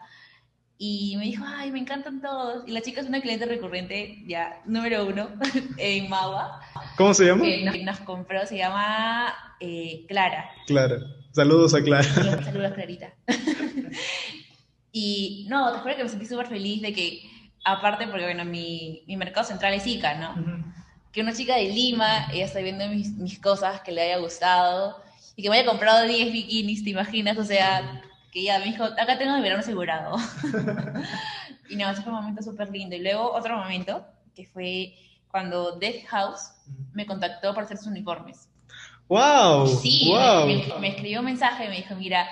Y 0.78 1.16
me 1.18 1.26
dijo, 1.26 1.44
ay, 1.46 1.72
me 1.72 1.80
encantan 1.80 2.22
todos. 2.22 2.64
Y 2.68 2.72
la 2.72 2.82
chica 2.82 3.02
es 3.02 3.08
una 3.08 3.22
cliente 3.22 3.46
recurrente, 3.46 4.24
ya, 4.28 4.62
número 4.66 5.06
uno, 5.06 5.30
en 5.78 6.10
Magua. 6.10 6.62
¿Cómo 6.98 7.14
se 7.14 7.26
llama? 7.26 7.44
Que 7.44 7.84
nos, 7.84 8.00
compró, 8.02 8.46
se 8.46 8.58
llama 8.58 9.34
eh, 9.60 10.06
Clara. 10.08 10.50
Clara. 10.68 11.00
Saludos 11.32 11.74
a 11.74 11.84
Clara. 11.84 12.04
Saludos, 12.44 12.74
Clarita. 12.74 13.14
Y 14.92 15.46
no, 15.50 15.74
te 15.74 15.80
juro 15.80 15.96
que 15.96 16.04
me 16.04 16.10
sentí 16.10 16.26
súper 16.26 16.48
feliz 16.48 16.82
de 16.82 16.94
que, 16.94 17.22
aparte, 17.66 18.08
porque 18.08 18.24
bueno, 18.24 18.46
mi, 18.46 19.04
mi 19.08 19.18
mercado 19.18 19.46
central 19.46 19.74
es 19.74 19.86
Ica, 19.86 20.16
¿no? 20.16 20.76
Que 21.18 21.24
una 21.24 21.34
chica 21.34 21.56
de 21.56 21.70
Lima, 21.70 22.28
ella 22.32 22.46
está 22.46 22.60
viendo 22.60 22.88
mis, 22.90 23.10
mis, 23.14 23.40
cosas, 23.40 23.82
que 23.82 23.92
le 23.92 24.04
haya 24.04 24.20
gustado, 24.20 25.02
y 25.36 25.42
que 25.42 25.50
me 25.50 25.58
haya 25.58 25.68
comprado 25.68 26.08
10 26.08 26.32
bikinis, 26.32 26.84
¿te 26.84 26.92
imaginas? 26.92 27.36
O 27.40 27.44
sea, 27.44 28.04
que 28.32 28.44
ya 28.44 28.60
me 28.60 28.66
dijo, 28.66 28.84
acá 28.84 29.18
tengo 29.18 29.36
el 29.36 29.42
verano 29.42 29.62
asegurado. 29.62 30.16
y 31.72 31.76
no, 31.76 31.90
ese 31.90 32.04
fue 32.04 32.14
un 32.14 32.20
momento 32.20 32.44
súper 32.44 32.70
lindo. 32.70 32.96
Y 32.96 33.00
luego 33.00 33.34
otro 33.34 33.58
momento, 33.58 34.06
que 34.36 34.46
fue 34.46 34.94
cuando 35.28 35.72
Death 35.80 36.06
House 36.06 36.52
me 36.94 37.08
contactó 37.08 37.52
para 37.56 37.66
hacer 37.66 37.78
sus 37.78 37.88
uniformes. 37.88 38.48
¡Wow! 39.08 39.66
Sí, 39.66 40.12
wow. 40.12 40.46
Me, 40.46 40.80
me, 40.80 40.88
escribió 40.90 41.22
un 41.22 41.26
mensaje 41.26 41.66
y 41.66 41.70
me 41.70 41.78
dijo, 41.78 41.96
mira, 41.96 42.28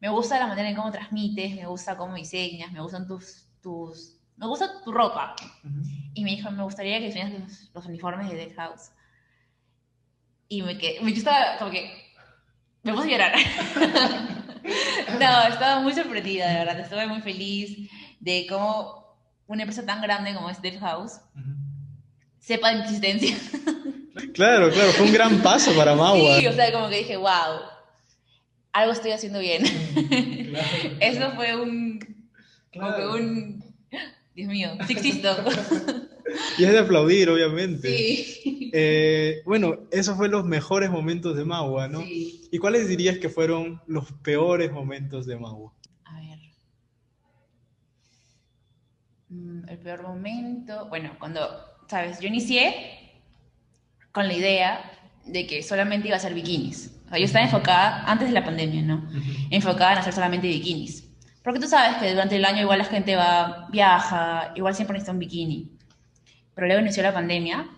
me 0.00 0.08
gusta 0.08 0.40
la 0.40 0.48
manera 0.48 0.68
en 0.68 0.74
cómo 0.74 0.90
transmites, 0.90 1.54
me 1.54 1.66
gusta 1.66 1.96
cómo 1.96 2.16
diseñas, 2.16 2.72
me 2.72 2.80
gustan 2.80 3.06
tus, 3.06 3.46
tus 3.62 4.16
me 4.36 4.46
gusta 4.46 4.82
tu 4.84 4.92
ropa. 4.92 5.34
Y 6.16 6.24
me 6.24 6.30
dijo, 6.30 6.50
me 6.50 6.62
gustaría 6.62 6.98
que 6.98 7.06
diseñas 7.06 7.70
los, 7.74 7.86
uniformes 7.86 8.30
de 8.30 8.36
Dead 8.36 8.56
House. 8.56 8.90
Y 10.48 10.62
me 10.62 10.78
quedé, 10.78 11.00
me 11.02 11.12
estaba 11.12 11.58
como 11.58 11.70
que, 11.70 11.92
me 12.82 12.94
puse 12.94 13.08
a 13.08 13.10
llorar. 13.10 13.34
no, 15.20 15.42
estaba 15.52 15.80
muy 15.80 15.92
sorprendida, 15.92 16.48
de 16.48 16.54
verdad, 16.54 16.80
estuve 16.80 17.06
muy 17.06 17.20
feliz 17.20 17.90
de 18.18 18.46
cómo 18.48 19.14
una 19.46 19.64
empresa 19.64 19.84
tan 19.84 20.00
grande 20.00 20.34
como 20.34 20.48
es 20.48 20.62
Dead 20.62 20.80
House 20.80 21.20
sepa 22.46 22.70
de 22.70 22.76
mi 22.76 22.82
existencia. 22.82 23.36
claro, 24.32 24.70
claro, 24.70 24.92
fue 24.92 25.06
un 25.06 25.12
gran 25.12 25.42
paso 25.42 25.74
para 25.76 25.94
Maua. 25.94 26.38
Sí, 26.38 26.46
o 26.46 26.52
sea, 26.54 26.72
como 26.72 26.88
que 26.88 26.98
dije, 26.98 27.18
wow, 27.18 27.60
algo 28.72 28.92
estoy 28.92 29.10
haciendo 29.10 29.40
bien. 29.40 29.64
Eso 31.00 31.32
fue 31.32 31.56
un, 31.56 31.98
un, 32.74 33.74
Dios 34.34 34.48
mío, 34.48 34.78
sí 34.86 34.92
existo. 34.92 35.36
Y 36.58 36.64
es 36.64 36.72
de 36.72 36.78
aplaudir, 36.78 37.28
obviamente. 37.28 37.88
Sí. 37.88 38.70
Eh, 38.72 39.42
bueno, 39.44 39.76
esos 39.90 40.16
fueron 40.16 40.40
los 40.40 40.44
mejores 40.44 40.90
momentos 40.90 41.36
de 41.36 41.44
Magua, 41.44 41.88
¿no? 41.88 42.00
Sí. 42.00 42.48
¿Y 42.50 42.58
cuáles 42.58 42.88
dirías 42.88 43.18
que 43.18 43.28
fueron 43.28 43.80
los 43.86 44.12
peores 44.12 44.72
momentos 44.72 45.26
de 45.26 45.38
Magua? 45.38 45.72
A 46.04 46.20
ver. 46.20 46.38
Mm, 49.28 49.68
el 49.68 49.78
peor 49.78 50.02
momento, 50.02 50.88
bueno, 50.88 51.16
cuando, 51.18 51.48
sabes, 51.88 52.20
yo 52.20 52.28
inicié 52.28 52.74
con 54.12 54.26
la 54.26 54.34
idea 54.34 54.92
de 55.24 55.46
que 55.46 55.62
solamente 55.62 56.08
iba 56.08 56.16
a 56.16 56.20
ser 56.20 56.34
bikinis. 56.34 56.92
O 57.06 57.08
sea, 57.08 57.18
yo 57.18 57.24
estaba 57.24 57.44
enfocada, 57.44 58.04
antes 58.04 58.28
de 58.28 58.34
la 58.34 58.44
pandemia, 58.44 58.82
¿no? 58.82 59.08
Enfocada 59.50 59.92
en 59.92 59.98
hacer 59.98 60.12
solamente 60.12 60.48
bikinis. 60.48 61.06
Porque 61.46 61.60
tú 61.60 61.68
sabes 61.68 61.98
que 61.98 62.10
durante 62.10 62.34
el 62.34 62.44
año 62.44 62.62
igual 62.62 62.78
la 62.78 62.84
gente 62.84 63.14
va, 63.14 63.68
viaja, 63.70 64.52
igual 64.56 64.74
siempre 64.74 64.94
necesita 64.94 65.12
un 65.12 65.20
bikini. 65.20 65.75
Pero 66.56 66.68
luego 66.68 66.82
inició 66.82 67.02
la 67.02 67.12
pandemia 67.12 67.68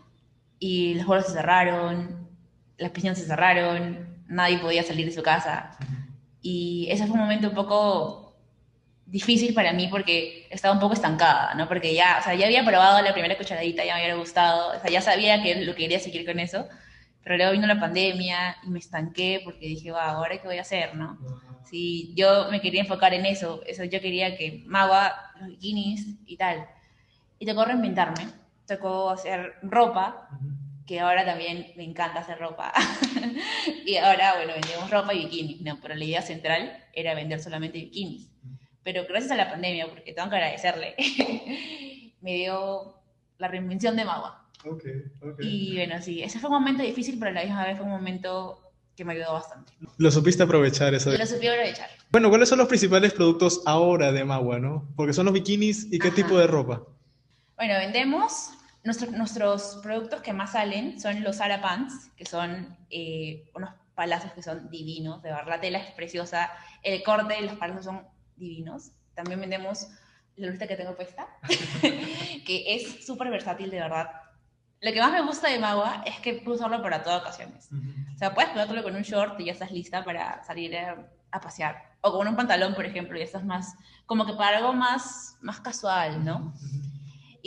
y 0.60 0.94
los 0.94 1.04
vuelos 1.04 1.26
se 1.26 1.32
cerraron, 1.32 2.28
las 2.76 2.92
piscinas 2.92 3.18
se 3.18 3.26
cerraron, 3.26 4.22
nadie 4.28 4.58
podía 4.58 4.84
salir 4.84 5.04
de 5.04 5.12
su 5.12 5.22
casa. 5.22 5.76
Y 6.40 6.86
ese 6.88 7.06
fue 7.06 7.14
un 7.14 7.22
momento 7.22 7.48
un 7.48 7.56
poco 7.56 8.36
difícil 9.04 9.52
para 9.52 9.72
mí 9.72 9.88
porque 9.88 10.46
estaba 10.50 10.74
un 10.74 10.80
poco 10.80 10.94
estancada, 10.94 11.54
¿no? 11.54 11.66
Porque 11.66 11.92
ya, 11.92 12.18
o 12.20 12.22
sea, 12.22 12.36
ya 12.36 12.46
había 12.46 12.64
probado 12.64 13.02
la 13.02 13.12
primera 13.12 13.36
cucharadita, 13.36 13.84
ya 13.84 13.96
me 13.96 14.02
había 14.02 14.14
gustado, 14.14 14.76
o 14.76 14.80
sea, 14.80 14.88
ya 14.88 15.00
sabía 15.00 15.42
que 15.42 15.64
lo 15.64 15.74
quería 15.74 15.98
seguir 15.98 16.24
con 16.24 16.38
eso, 16.38 16.68
pero 17.24 17.36
luego 17.36 17.52
vino 17.52 17.66
la 17.66 17.80
pandemia 17.80 18.58
y 18.62 18.70
me 18.70 18.78
estanqué 18.78 19.40
porque 19.44 19.66
dije, 19.66 19.90
va, 19.90 20.10
ahora 20.10 20.40
qué 20.40 20.46
voy 20.46 20.58
a 20.58 20.60
hacer, 20.60 20.94
¿no? 20.94 21.18
Sí, 21.68 22.12
yo 22.14 22.48
me 22.50 22.60
quería 22.60 22.82
enfocar 22.82 23.12
en 23.12 23.26
eso, 23.26 23.60
eso 23.66 23.82
yo 23.82 24.00
quería 24.00 24.36
que 24.36 24.62
Magua, 24.66 25.14
los 25.40 25.48
bikinis 25.48 26.06
y 26.26 26.36
tal. 26.36 26.66
Y 27.40 27.46
tocó 27.46 27.64
reinventarme, 27.64 28.28
tocó 28.68 29.10
hacer 29.10 29.54
ropa 29.62 30.28
que 30.86 31.00
ahora 31.00 31.24
también 31.24 31.66
me 31.76 31.84
encanta 31.84 32.20
hacer 32.20 32.38
ropa. 32.38 32.72
y 33.84 33.96
ahora, 33.96 34.36
bueno, 34.36 34.54
vendemos 34.54 34.90
ropa 34.90 35.12
y 35.12 35.24
bikinis, 35.24 35.60
¿no? 35.60 35.78
Pero 35.82 35.94
la 35.94 36.04
idea 36.04 36.22
central 36.22 36.82
era 36.94 37.14
vender 37.14 37.40
solamente 37.40 37.78
bikinis. 37.78 38.30
Pero 38.82 39.04
gracias 39.06 39.32
a 39.32 39.36
la 39.36 39.50
pandemia, 39.50 39.86
porque 39.88 40.14
tengo 40.14 40.30
que 40.30 40.36
agradecerle, 40.36 40.94
me 42.22 42.34
dio 42.36 42.94
la 43.36 43.48
reinvención 43.48 43.96
de 43.96 44.04
Magua. 44.06 44.48
Okay, 44.64 45.02
okay. 45.20 45.46
Y 45.46 45.76
bueno, 45.76 46.00
sí, 46.00 46.22
ese 46.22 46.38
fue 46.38 46.48
un 46.48 46.56
momento 46.56 46.82
difícil, 46.82 47.18
pero 47.18 47.32
a 47.32 47.34
la 47.34 47.42
misma 47.42 47.66
vez 47.66 47.76
fue 47.76 47.84
un 47.84 47.92
momento 47.92 48.58
que 48.96 49.04
me 49.04 49.12
ayudó 49.12 49.34
bastante. 49.34 49.72
Lo 49.98 50.10
supiste 50.10 50.42
aprovechar 50.42 50.94
eso. 50.94 51.12
Lo 51.12 51.26
supí 51.26 51.46
aprovechar. 51.48 51.90
Bueno, 52.10 52.30
¿cuáles 52.30 52.48
son 52.48 52.58
los 52.58 52.66
principales 52.66 53.12
productos 53.12 53.62
ahora 53.66 54.10
de 54.10 54.24
Magua, 54.24 54.58
no? 54.58 54.88
Porque 54.96 55.12
son 55.12 55.26
los 55.26 55.34
bikinis 55.34 55.86
y 55.92 55.98
qué 55.98 56.08
Ajá. 56.08 56.16
tipo 56.16 56.38
de 56.38 56.46
ropa. 56.46 56.82
Bueno, 57.56 57.74
vendemos, 57.74 58.52
nuestros 58.84 59.12
nuestros 59.12 59.80
productos 59.82 60.22
que 60.22 60.32
más 60.32 60.52
salen 60.52 61.00
son 61.00 61.22
los 61.22 61.36
Zara 61.36 61.60
Pants, 61.60 62.10
que 62.16 62.24
son 62.24 62.76
eh, 62.90 63.50
unos 63.54 63.70
palazos 63.94 64.32
que 64.32 64.42
son 64.42 64.70
divinos, 64.70 65.22
de 65.22 65.30
verdad, 65.30 65.48
la 65.48 65.60
tela 65.60 65.78
es 65.78 65.90
preciosa, 65.92 66.50
el 66.82 67.02
corte 67.02 67.34
de 67.34 67.42
los 67.42 67.54
palazos 67.54 67.84
son 67.84 68.06
divinos. 68.36 68.92
También 69.14 69.40
vendemos 69.40 69.88
la 70.36 70.50
lista 70.50 70.68
que 70.68 70.76
tengo 70.76 70.94
puesta, 70.94 71.26
que 72.46 72.64
es 72.76 73.04
súper 73.04 73.28
versátil, 73.28 73.70
de 73.70 73.80
verdad. 73.80 74.08
Lo 74.80 74.92
que 74.92 75.00
más 75.00 75.10
me 75.10 75.22
gusta 75.22 75.48
de 75.48 75.58
Magua 75.58 76.04
es 76.06 76.20
que 76.20 76.34
puedo 76.34 76.56
usarlo 76.56 76.80
para 76.80 77.02
todas 77.02 77.22
ocasiones. 77.22 77.68
O 78.14 78.18
sea, 78.18 78.32
puedes 78.32 78.50
ponértelo 78.50 78.84
con 78.84 78.94
un 78.94 79.02
short 79.02 79.40
y 79.40 79.46
ya 79.46 79.52
estás 79.52 79.72
lista 79.72 80.04
para 80.04 80.44
salir 80.44 80.76
a, 80.76 81.08
a 81.32 81.40
pasear. 81.40 81.82
O 82.00 82.12
con 82.12 82.28
un 82.28 82.36
pantalón, 82.36 82.74
por 82.74 82.86
ejemplo, 82.86 83.16
y 83.16 83.20
ya 83.20 83.24
estás 83.24 83.44
más, 83.44 83.74
como 84.06 84.24
que 84.24 84.34
para 84.34 84.58
algo 84.58 84.72
más, 84.72 85.36
más 85.40 85.60
casual, 85.60 86.24
¿no? 86.24 86.54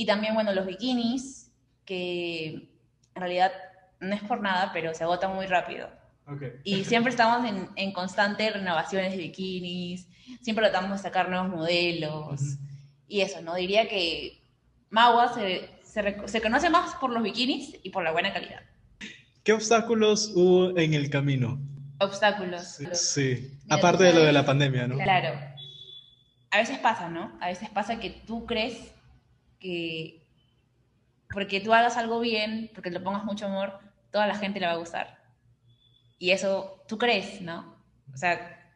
Y 0.02 0.06
también, 0.08 0.34
bueno, 0.34 0.52
los 0.52 0.66
bikinis, 0.66 1.52
que 1.86 2.48
en 3.14 3.22
realidad 3.22 3.52
no 4.00 4.16
es 4.16 4.24
por 4.24 4.42
nada, 4.42 4.72
pero 4.74 4.96
se 4.96 5.04
agotan 5.04 5.36
muy 5.36 5.46
rápido. 5.46 5.92
Okay. 6.26 6.54
Y 6.64 6.86
siempre 6.86 7.12
estamos 7.12 7.48
en, 7.48 7.70
en 7.76 7.92
constante 7.92 8.50
renovaciones 8.50 9.12
de 9.12 9.18
bikinis, 9.20 10.08
siempre 10.42 10.68
tratamos 10.68 10.98
de 10.98 11.04
sacar 11.04 11.30
nuevos 11.30 11.50
modelos. 11.50 12.42
Ujú. 12.42 12.64
Y 13.08 13.22
eso, 13.22 13.44
¿no? 13.44 13.54
Diría 13.54 13.88
que 13.88 14.42
Magua 14.90 15.36
se, 15.36 15.70
se, 15.84 16.28
se 16.28 16.42
conoce 16.42 16.72
más 16.72 16.96
por 16.96 17.12
los 17.12 17.22
bikinis 17.22 17.78
y 17.84 17.92
por 17.92 18.04
la 18.04 18.12
buena 18.12 18.34
calidad. 18.34 18.62
¿Qué 19.44 19.54
obstáculos 19.54 20.32
hubo 20.34 20.76
en 20.80 20.96
el 20.96 21.12
camino? 21.12 21.62
Obstáculos. 22.00 22.80
Sí, 22.94 23.60
Mira, 23.66 23.76
aparte 23.76 24.06
de 24.06 24.14
lo 24.16 24.22
de 24.22 24.34
la 24.34 24.48
pandemia, 24.48 24.88
¿no? 24.88 24.98
Claro. 24.98 25.40
A 26.50 26.58
veces 26.58 26.80
pasa, 26.80 27.08
¿no? 27.08 27.38
A 27.40 27.50
veces 27.50 27.70
pasa 27.70 28.00
que 28.00 28.10
tú 28.10 28.48
crees 28.48 28.96
que 29.62 30.22
porque 31.34 31.62
tú 31.62 31.74
hagas 31.74 31.96
algo 31.96 32.20
bien, 32.20 32.70
porque 32.74 32.92
le 32.92 33.00
pongas 33.00 33.24
mucho 33.24 33.46
amor, 33.46 33.80
toda 34.12 34.28
la 34.28 34.36
gente 34.36 34.60
le 34.60 34.66
va 34.66 34.74
a 34.74 34.78
gustar. 34.78 35.18
Y 36.20 36.32
eso 36.32 36.84
tú 36.88 36.98
crees, 36.98 37.42
¿no? 37.42 37.78
O 38.14 38.18
sea, 38.18 38.70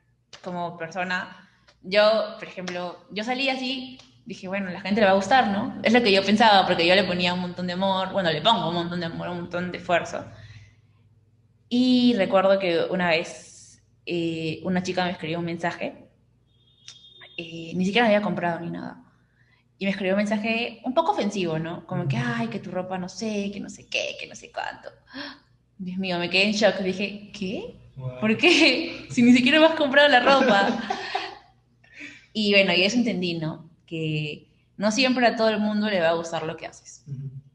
como 0.44 0.78
persona, 0.78 1.50
yo, 1.82 2.36
por 2.40 2.48
ejemplo, 2.48 3.06
yo 3.12 3.24
salí 3.24 3.50
así, 3.50 4.00
dije, 4.26 4.48
bueno, 4.48 4.70
la 4.70 4.82
gente 4.82 5.02
le 5.02 5.08
va 5.08 5.14
a 5.14 5.16
gustar, 5.16 5.48
¿no? 5.48 5.80
Es 5.84 5.94
lo 5.94 6.02
que 6.02 6.12
yo 6.12 6.24
pensaba, 6.24 6.66
porque 6.66 6.88
yo 6.88 6.96
le 6.96 7.04
ponía 7.04 7.34
un 7.34 7.42
montón 7.42 7.68
de 7.68 7.74
amor, 7.74 8.12
bueno, 8.14 8.32
le 8.32 8.42
pongo 8.42 8.70
un 8.70 8.76
montón 8.76 9.00
de 9.00 9.08
amor, 9.08 9.30
un 9.30 9.42
montón 9.42 9.72
de 9.72 9.78
esfuerzo. 9.78 10.26
Y 11.70 12.16
recuerdo 12.18 12.58
que 12.58 12.86
una 12.90 13.10
vez 13.10 13.84
eh, 14.06 14.62
una 14.64 14.82
chica 14.82 15.04
me 15.04 15.12
escribió 15.12 15.40
un 15.40 15.46
mensaje, 15.46 16.10
eh, 17.38 17.74
ni 17.76 17.86
siquiera 17.86 18.08
me 18.08 18.16
había 18.16 18.24
comprado 18.24 18.62
ni 18.62 18.72
nada. 18.72 19.05
Y 19.78 19.86
me 19.86 19.92
escribió 19.92 20.14
un 20.14 20.20
mensaje 20.20 20.80
un 20.84 20.94
poco 20.94 21.12
ofensivo, 21.12 21.60
¿no? 21.60 21.86
Como 21.86 22.08
que, 22.08 22.18
ay, 22.18 22.48
que 22.48 22.60
tu 22.60 22.72
ropa 22.72 22.98
no 22.98 23.10
sé, 23.10 23.52
que 23.52 23.60
no 23.60 23.70
sé 23.70 23.88
qué, 23.88 24.16
que 24.20 24.28
no 24.28 24.36
sé 24.36 24.52
cuánto. 24.52 24.90
Dios 25.78 25.98
mío, 25.98 26.18
me 26.18 26.30
quedé 26.30 26.46
en 26.46 26.52
shock. 26.54 26.78
Dije, 26.80 27.32
¿qué? 27.34 27.76
Wow. 27.98 28.20
¿Por 28.20 28.38
qué? 28.38 29.08
Si 29.12 29.22
ni 29.22 29.34
siquiera 29.34 29.60
me 29.60 29.66
has 29.66 29.76
comprado 29.76 30.08
la 30.08 30.20
ropa. 30.22 30.80
y 32.34 32.52
bueno, 32.54 32.74
y 32.74 32.84
eso 32.84 32.98
entendí, 32.98 33.36
¿no? 33.36 33.70
Que 33.86 34.48
no 34.78 34.92
siempre 34.92 35.26
a 35.26 35.36
todo 35.36 35.50
el 35.50 35.60
mundo 35.60 35.90
le 35.90 36.02
va 36.02 36.10
a 36.10 36.14
gustar 36.14 36.44
lo 36.44 36.58
que 36.58 36.68
haces. 36.68 37.04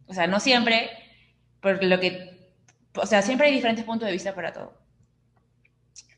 O 0.07 0.15
sea, 0.15 0.27
no 0.27 0.41
siempre, 0.41 0.91
porque 1.61 1.87
lo 1.87 2.01
que, 2.01 2.51
o 2.95 3.07
sea, 3.07 3.23
siempre 3.23 3.47
hay 3.47 3.55
diferentes 3.55 3.85
puntos 3.85 4.07
de 4.07 4.13
vista 4.13 4.35
para 4.35 4.53
todo. 4.53 4.75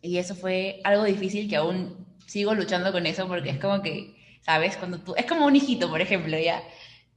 Y 0.01 0.19
eso 0.19 0.35
fue 0.35 0.81
algo 0.85 1.05
difícil 1.05 1.49
que 1.49 1.57
aún 1.57 2.07
sigo 2.27 2.55
luchando 2.55 2.93
con 2.93 3.07
eso 3.07 3.29
porque 3.29 3.51
es 3.51 3.59
como 3.59 3.83
que, 3.83 4.15
¿sabes? 4.43 4.77
Cuando 4.77 4.99
tú, 5.01 5.15
es 5.17 5.27
como 5.27 5.47
un 5.47 5.57
hijito, 5.57 5.89
por 5.89 6.01
ejemplo, 6.01 6.39
ya. 6.39 6.63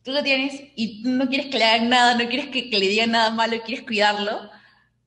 Tú 0.03 0.11
lo 0.11 0.23
tienes 0.23 0.61
y 0.75 1.03
tú 1.03 1.09
no 1.09 1.27
quieres 1.27 1.47
que 1.47 1.57
le 1.57 1.65
hagan 1.65 1.89
nada, 1.89 2.15
no 2.15 2.29
quieres 2.29 2.47
que, 2.47 2.69
que 2.69 2.79
le 2.79 2.87
digan 2.87 3.11
nada 3.11 3.31
malo, 3.31 3.61
quieres 3.65 3.85
cuidarlo. 3.85 4.49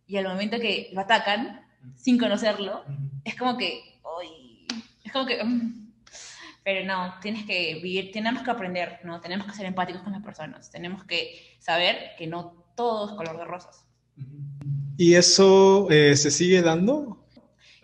Y 0.06 0.16
al 0.16 0.26
momento 0.26 0.58
que 0.58 0.90
lo 0.92 1.00
atacan, 1.00 1.64
sin 1.96 2.18
conocerlo, 2.18 2.84
es 3.24 3.36
como 3.36 3.56
que, 3.56 4.00
uy, 4.18 4.66
es 5.04 5.12
como 5.12 5.26
que, 5.26 5.42
mm. 5.42 5.92
pero 6.64 6.84
no, 6.84 7.14
tienes 7.20 7.44
que 7.44 7.74
vivir, 7.74 8.10
tenemos 8.12 8.42
que 8.42 8.50
aprender, 8.50 9.00
¿no? 9.04 9.20
Tenemos 9.20 9.46
que 9.46 9.52
ser 9.52 9.66
empáticos 9.66 10.02
con 10.02 10.12
las 10.12 10.22
personas, 10.22 10.70
tenemos 10.70 11.04
que 11.04 11.56
saber 11.60 12.12
que 12.16 12.26
no 12.26 12.64
todo 12.74 13.10
es 13.10 13.16
color 13.16 13.38
de 13.38 13.44
rosas. 13.44 13.84
¿Y 14.96 15.14
eso 15.14 15.88
eh, 15.90 16.16
se 16.16 16.30
sigue 16.30 16.60
dando? 16.60 17.24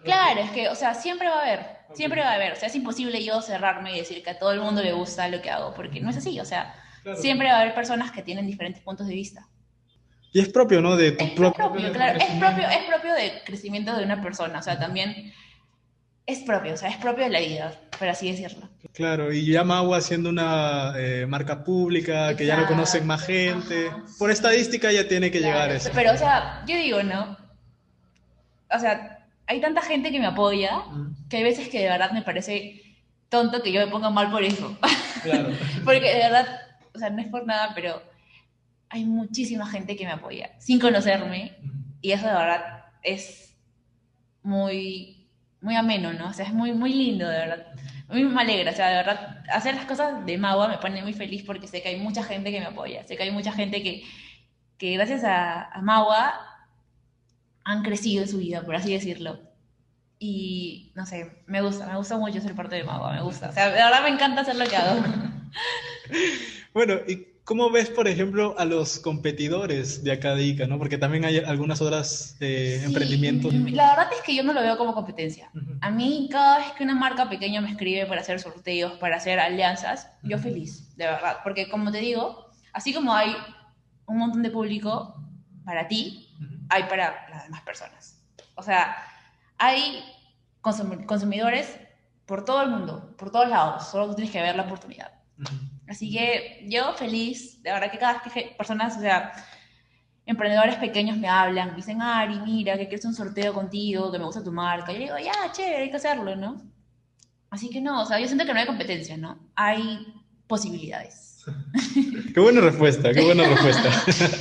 Claro, 0.02 0.40
es 0.40 0.50
que, 0.50 0.68
o 0.68 0.74
sea, 0.74 0.94
siempre 0.94 1.28
va 1.28 1.38
a 1.38 1.42
haber, 1.42 1.73
siempre 1.94 2.20
va 2.20 2.30
a 2.30 2.34
haber, 2.34 2.52
o 2.52 2.56
sea, 2.56 2.68
es 2.68 2.74
imposible 2.74 3.24
yo 3.24 3.40
cerrarme 3.42 3.94
y 3.94 3.98
decir 3.98 4.22
que 4.22 4.30
a 4.30 4.38
todo 4.38 4.52
el 4.52 4.60
mundo 4.60 4.82
le 4.82 4.92
gusta 4.92 5.28
lo 5.28 5.40
que 5.40 5.50
hago, 5.50 5.74
porque 5.74 6.00
no 6.00 6.10
es 6.10 6.16
así, 6.16 6.38
o 6.40 6.44
sea, 6.44 6.74
Claro. 7.02 7.18
siempre 7.20 7.48
va 7.48 7.58
a 7.58 7.60
haber 7.60 7.74
personas 7.74 8.10
que 8.12 8.22
tienen 8.22 8.46
diferentes 8.46 8.82
puntos 8.82 9.06
de 9.06 9.14
vista. 9.14 9.46
Y 10.32 10.40
es 10.40 10.48
propio, 10.48 10.80
¿no? 10.80 10.96
De 10.96 11.12
tu 11.12 11.24
Es 11.24 11.30
propio, 11.32 11.70
propio, 11.70 11.92
claro, 11.92 12.18
es 12.18 12.30
propio, 12.40 12.68
es 12.68 12.84
propio 12.88 13.14
del 13.14 13.30
crecimiento 13.44 13.96
de 13.96 14.04
una 14.04 14.20
persona, 14.22 14.58
o 14.58 14.62
sea, 14.62 14.78
también 14.78 15.32
es 16.26 16.38
propio, 16.40 16.72
o 16.72 16.76
sea, 16.76 16.88
es 16.88 16.96
propio 16.96 17.24
de 17.24 17.30
la 17.30 17.40
vida, 17.40 17.72
por 17.98 18.08
así 18.08 18.30
decirlo. 18.30 18.68
Claro, 18.94 19.32
y 19.32 19.44
ya 19.52 19.62
Magua 19.62 20.00
siendo 20.00 20.30
una 20.30 20.94
eh, 20.96 21.26
marca 21.26 21.62
pública, 21.62 22.34
que 22.34 22.46
ya 22.46 22.56
lo 22.56 22.66
conocen 22.66 23.06
más 23.06 23.22
gente, 23.26 23.88
Ajá, 23.88 24.04
por 24.18 24.30
estadística 24.30 24.90
ya 24.90 25.06
tiene 25.06 25.30
que 25.30 25.40
llegar 25.40 25.70
eso. 25.70 25.90
Pero, 25.94 26.12
o 26.12 26.16
sea, 26.16 26.64
yo 26.66 26.76
digo, 26.76 27.02
¿no? 27.02 27.36
O 28.74 28.78
sea, 28.78 29.26
hay 29.46 29.60
tanta 29.60 29.82
gente 29.82 30.10
que 30.10 30.18
me 30.18 30.26
apoya 30.26 30.82
que 31.34 31.38
hay 31.38 31.44
veces 31.44 31.68
que 31.68 31.80
de 31.80 31.88
verdad 31.88 32.12
me 32.12 32.22
parece 32.22 32.80
tonto 33.28 33.60
que 33.60 33.72
yo 33.72 33.84
me 33.84 33.90
ponga 33.90 34.08
mal 34.08 34.30
por 34.30 34.44
eso. 34.44 34.78
Claro. 35.24 35.48
Porque 35.84 36.14
de 36.14 36.18
verdad, 36.18 36.46
o 36.94 36.98
sea, 37.00 37.10
no 37.10 37.20
es 37.20 37.26
por 37.26 37.44
nada, 37.44 37.72
pero 37.74 38.00
hay 38.88 39.04
muchísima 39.04 39.66
gente 39.66 39.96
que 39.96 40.04
me 40.04 40.12
apoya 40.12 40.52
sin 40.60 40.78
conocerme 40.78 41.56
y 42.00 42.12
eso 42.12 42.28
de 42.28 42.34
verdad 42.34 42.84
es 43.02 43.56
muy, 44.44 45.26
muy 45.60 45.74
ameno, 45.74 46.12
¿no? 46.12 46.28
O 46.28 46.32
sea, 46.32 46.46
es 46.46 46.54
muy, 46.54 46.72
muy 46.72 46.92
lindo, 46.92 47.28
de 47.28 47.36
verdad. 47.36 47.66
A 48.08 48.14
mí 48.14 48.22
me 48.22 48.40
alegra, 48.40 48.70
o 48.70 48.74
sea, 48.74 48.90
de 48.90 48.94
verdad, 48.94 49.42
hacer 49.50 49.74
las 49.74 49.86
cosas 49.86 50.24
de 50.24 50.38
Magua 50.38 50.68
me 50.68 50.78
pone 50.78 51.02
muy 51.02 51.14
feliz 51.14 51.42
porque 51.42 51.66
sé 51.66 51.82
que 51.82 51.88
hay 51.88 51.96
mucha 51.96 52.22
gente 52.22 52.52
que 52.52 52.60
me 52.60 52.66
apoya, 52.66 53.04
sé 53.08 53.16
que 53.16 53.24
hay 53.24 53.32
mucha 53.32 53.50
gente 53.50 53.82
que, 53.82 54.04
que 54.78 54.92
gracias 54.92 55.24
a, 55.24 55.64
a 55.64 55.82
Magua 55.82 56.32
han 57.64 57.82
crecido 57.82 58.22
en 58.22 58.28
su 58.28 58.38
vida, 58.38 58.62
por 58.62 58.76
así 58.76 58.92
decirlo. 58.92 59.53
Y 60.26 60.90
no 60.94 61.04
sé, 61.04 61.42
me 61.46 61.60
gusta, 61.60 61.86
me 61.86 61.98
gusta 61.98 62.16
mucho 62.16 62.40
ser 62.40 62.54
parte 62.54 62.76
de 62.76 62.84
Magua, 62.84 63.12
me 63.12 63.20
gusta. 63.20 63.50
O 63.50 63.52
sea, 63.52 63.68
verdad 63.68 64.02
me 64.02 64.08
encanta 64.08 64.40
hacer 64.40 64.56
lo 64.56 64.64
que 64.66 64.76
hago. 64.76 65.02
Bueno, 66.74 66.94
¿y 67.06 67.28
cómo 67.44 67.70
ves, 67.70 67.88
por 67.88 68.08
ejemplo, 68.08 68.56
a 68.58 68.64
los 68.64 68.98
competidores 68.98 70.02
de 70.02 70.10
acá 70.10 70.34
de 70.34 70.42
Ica, 70.42 70.66
¿no? 70.66 70.76
Porque 70.76 70.98
también 70.98 71.24
hay 71.24 71.38
algunas 71.38 71.80
otras 71.80 72.36
eh, 72.40 72.78
Sí, 72.80 72.86
emprendimientos. 72.86 73.54
La 73.54 73.90
verdad 73.90 74.08
es 74.12 74.20
que 74.22 74.34
yo 74.34 74.42
no 74.42 74.52
lo 74.52 74.60
veo 74.60 74.76
como 74.76 74.92
competencia. 74.92 75.52
A 75.80 75.90
mí, 75.92 76.28
cada 76.32 76.58
vez 76.58 76.72
que 76.72 76.82
una 76.82 76.96
marca 76.96 77.30
pequeña 77.30 77.60
me 77.60 77.70
escribe 77.70 78.06
para 78.06 78.22
hacer 78.22 78.40
sorteos, 78.40 78.94
para 78.98 79.16
hacer 79.16 79.38
alianzas, 79.38 80.08
yo 80.24 80.36
feliz, 80.38 80.96
de 80.96 81.04
verdad. 81.04 81.36
Porque 81.44 81.68
como 81.68 81.92
te 81.92 81.98
digo, 81.98 82.50
así 82.72 82.92
como 82.92 83.14
hay 83.14 83.36
un 84.06 84.18
montón 84.18 84.42
de 84.42 84.50
público 84.50 85.14
para 85.64 85.86
ti, 85.86 86.28
hay 86.70 86.82
para 86.84 87.28
las 87.30 87.44
demás 87.44 87.62
personas. 87.62 88.20
O 88.56 88.62
sea, 88.64 88.96
hay 89.58 90.02
consum- 90.62 91.06
consumidores 91.06 91.68
por 92.26 92.44
todo 92.44 92.62
el 92.62 92.70
mundo, 92.70 93.14
por 93.18 93.30
todos 93.30 93.48
lados. 93.48 93.88
Solo 93.88 94.08
tú 94.08 94.14
tienes 94.14 94.32
que 94.32 94.40
ver 94.40 94.56
la 94.56 94.62
oportunidad. 94.62 95.12
Así 95.88 96.10
que 96.10 96.64
yo 96.68 96.94
feliz, 96.94 97.62
de 97.62 97.72
verdad 97.72 97.90
que 97.90 97.98
cada 97.98 98.14
vez 98.14 98.32
que 98.32 98.54
personas, 98.56 98.96
o 98.96 99.00
sea, 99.00 99.32
emprendedores 100.24 100.76
pequeños 100.76 101.18
me 101.18 101.28
hablan, 101.28 101.70
me 101.70 101.76
dicen, 101.76 102.00
Ari, 102.00 102.38
mira, 102.40 102.78
que 102.78 102.84
quiero 102.88 102.96
hacer 102.98 103.08
un 103.08 103.14
sorteo 103.14 103.52
contigo, 103.52 104.10
que 104.10 104.18
me 104.18 104.24
gusta 104.24 104.42
tu 104.42 104.52
marca. 104.52 104.92
Yo 104.92 104.98
digo, 104.98 105.18
ya, 105.18 105.52
chévere, 105.52 105.82
hay 105.82 105.90
que 105.90 105.96
hacerlo, 105.96 106.34
¿no? 106.36 106.62
Así 107.50 107.68
que 107.68 107.80
no, 107.80 108.02
o 108.02 108.06
sea, 108.06 108.18
yo 108.18 108.26
siento 108.26 108.46
que 108.46 108.54
no 108.54 108.60
hay 108.60 108.66
competencia, 108.66 109.16
¿no? 109.16 109.38
Hay 109.54 110.06
posibilidades. 110.46 111.44
Qué 112.34 112.40
buena 112.40 112.62
respuesta, 112.62 113.12
qué 113.12 113.22
buena 113.22 113.44
respuesta. 113.46 113.90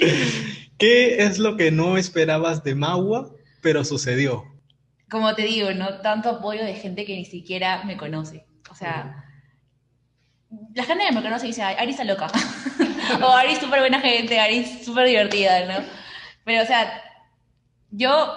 ¿Qué 0.76 1.22
es 1.22 1.38
lo 1.38 1.56
que 1.56 1.70
no 1.70 1.96
esperabas 1.96 2.64
de 2.64 2.74
Magua, 2.74 3.30
pero 3.62 3.84
sucedió? 3.84 4.44
Como 5.10 5.34
te 5.34 5.42
digo, 5.42 5.72
¿no? 5.72 6.00
Tanto 6.00 6.30
apoyo 6.30 6.64
de 6.64 6.74
gente 6.74 7.04
que 7.04 7.16
ni 7.16 7.24
siquiera 7.24 7.84
me 7.84 7.96
conoce. 7.96 8.46
O 8.70 8.74
sea, 8.74 9.24
la 10.74 10.84
gente 10.84 11.04
que 11.04 11.12
me 11.12 11.22
conoce 11.22 11.46
dice, 11.46 11.62
"Ay, 11.62 11.76
Ari 11.78 11.90
está 11.90 12.04
loca. 12.04 12.26
o 13.22 13.28
Ari 13.28 13.52
es 13.52 13.58
súper 13.58 13.80
buena 13.80 14.00
gente, 14.00 14.38
Ari 14.38 14.58
es 14.58 14.84
súper 14.84 15.06
divertida, 15.06 15.66
¿no? 15.66 15.84
Pero, 16.44 16.62
o 16.62 16.66
sea, 16.66 17.02
yo, 17.90 18.34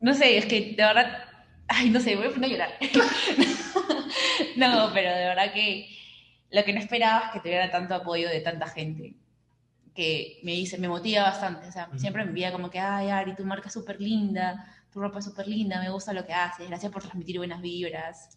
no 0.00 0.14
sé, 0.14 0.38
es 0.38 0.46
que 0.46 0.74
de 0.76 0.82
verdad, 0.82 1.24
ay, 1.68 1.90
no 1.90 2.00
sé, 2.00 2.16
voy 2.16 2.26
a 2.26 2.30
poner 2.30 2.50
a 2.50 2.52
llorar. 2.52 2.70
no, 4.56 4.90
pero 4.92 5.10
de 5.10 5.24
verdad 5.24 5.52
que 5.52 5.88
lo 6.50 6.64
que 6.64 6.72
no 6.72 6.80
esperaba 6.80 7.26
es 7.26 7.32
que 7.32 7.40
tuviera 7.40 7.70
tanto 7.70 7.94
apoyo 7.94 8.28
de 8.28 8.40
tanta 8.40 8.66
gente 8.68 9.14
que 9.94 10.40
me 10.42 10.52
dice, 10.52 10.78
me 10.78 10.88
motiva 10.88 11.24
bastante, 11.24 11.68
o 11.68 11.72
sea, 11.72 11.88
siempre 11.96 12.24
me 12.24 12.30
envía 12.30 12.52
como 12.52 12.70
que, 12.70 12.78
ay, 12.78 13.10
Ari, 13.10 13.34
tu 13.34 13.44
marca 13.44 13.68
es 13.68 13.74
súper 13.74 14.00
linda, 14.00 14.64
tu 14.92 15.00
ropa 15.00 15.18
es 15.18 15.24
súper 15.24 15.48
linda, 15.48 15.80
me 15.80 15.90
gusta 15.90 16.12
lo 16.12 16.26
que 16.26 16.32
haces, 16.32 16.68
gracias 16.68 16.92
por 16.92 17.02
transmitir 17.02 17.38
buenas 17.38 17.60
vibras. 17.60 18.28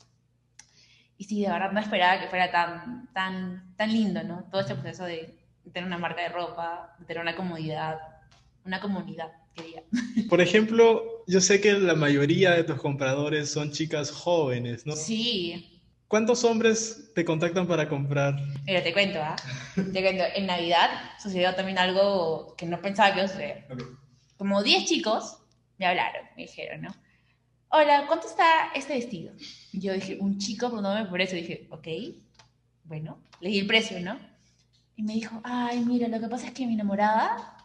Y 1.18 1.26
sí, 1.26 1.42
de 1.42 1.50
verdad 1.50 1.72
no 1.72 1.80
esperaba 1.80 2.22
que 2.22 2.28
fuera 2.28 2.52
tan, 2.52 3.10
tan, 3.14 3.76
tan 3.78 3.92
lindo, 3.92 4.24
¿no? 4.24 4.46
Todo 4.52 4.62
este 4.62 4.76
proceso 4.76 5.06
de 5.06 5.36
tener 5.72 5.88
una 5.88 5.98
marca 5.98 6.22
de 6.22 6.30
ropa, 6.30 6.96
de 7.00 7.06
tener 7.06 7.22
una 7.22 7.36
comodidad, 7.36 8.00
una 8.66 8.80
comunidad, 8.80 9.32
quería. 9.54 9.84
Por 10.30 10.42
ejemplo, 10.42 11.24
yo 11.28 11.42
sé 11.42 11.62
que 11.62 11.74
la 11.74 11.96
mayoría 11.96 12.52
de 12.52 12.64
tus 12.64 12.78
compradores 12.78 13.52
son 13.52 13.72
chicas 13.72 14.12
jóvenes, 14.12 14.86
¿no? 14.86 14.96
Sí, 14.96 15.76
¿Cuántos 16.08 16.44
hombres 16.44 17.12
te 17.16 17.26
contactan 17.26 17.68
para 17.68 17.90
comprar? 17.90 18.36
Mira, 18.66 18.84
te 18.84 18.94
cuento, 18.94 19.20
¿ah? 19.22 19.36
Te 19.76 20.02
cuento, 20.02 20.24
en 20.36 20.46
Navidad 20.46 20.90
sucedió 21.22 21.54
también 21.56 21.80
algo 21.80 22.56
que 22.56 22.68
no 22.68 22.80
pensaba 22.80 23.12
que 23.12 23.20
iba 23.20 23.26
a 23.26 23.28
suceder. 23.28 23.68
Como 24.38 24.62
10 24.62 24.86
chicos 24.86 25.40
me 25.78 25.86
hablaron, 25.86 26.26
me 26.36 26.44
dijeron, 26.44 26.82
¿no? 26.82 26.96
Hola, 27.70 28.06
¿cuánto 28.08 28.28
está 28.28 28.72
este 28.74 28.94
vestido? 28.94 29.34
Yo 29.74 29.94
dije, 29.94 30.18
un 30.20 30.38
chico 30.38 30.68
preguntándome 30.68 31.10
por 31.10 31.20
eso. 31.20 31.36
dije, 31.36 31.68
ok, 31.72 31.88
bueno, 32.84 33.20
le 33.42 33.50
di 33.50 33.60
el 33.60 33.68
precio, 33.68 34.00
¿no? 34.00 34.18
Y 34.96 35.04
me 35.04 35.14
dijo, 35.14 35.42
ay, 35.44 35.80
mira, 35.80 36.08
lo 36.08 36.20
que 36.20 36.28
pasa 36.28 36.48
es 36.48 36.54
que 36.54 36.66
mi 36.66 36.76
enamorada 36.76 37.58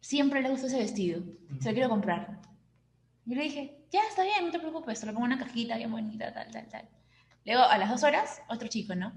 siempre 0.00 0.40
le 0.40 0.50
gusta 0.50 0.68
ese 0.68 0.78
vestido, 0.78 1.22
se 1.60 1.68
lo 1.68 1.74
quiero 1.74 1.90
comprar. 1.90 2.40
Y 3.26 3.34
le 3.34 3.42
dije, 3.42 3.84
ya, 3.90 4.00
está 4.08 4.24
bien, 4.24 4.46
no 4.46 4.50
te 4.50 4.58
preocupes, 4.58 4.98
se 4.98 5.06
lo 5.06 5.12
pongo 5.12 5.26
en 5.26 5.32
una 5.32 5.44
cajita 5.44 5.76
bien 5.76 5.90
bonita, 5.90 6.32
tal, 6.32 6.50
tal, 6.50 6.68
tal. 6.68 6.88
Luego, 7.44 7.62
a 7.62 7.76
las 7.78 7.90
dos 7.90 8.02
horas, 8.02 8.40
otro 8.48 8.68
chico, 8.68 8.94
¿no? 8.94 9.12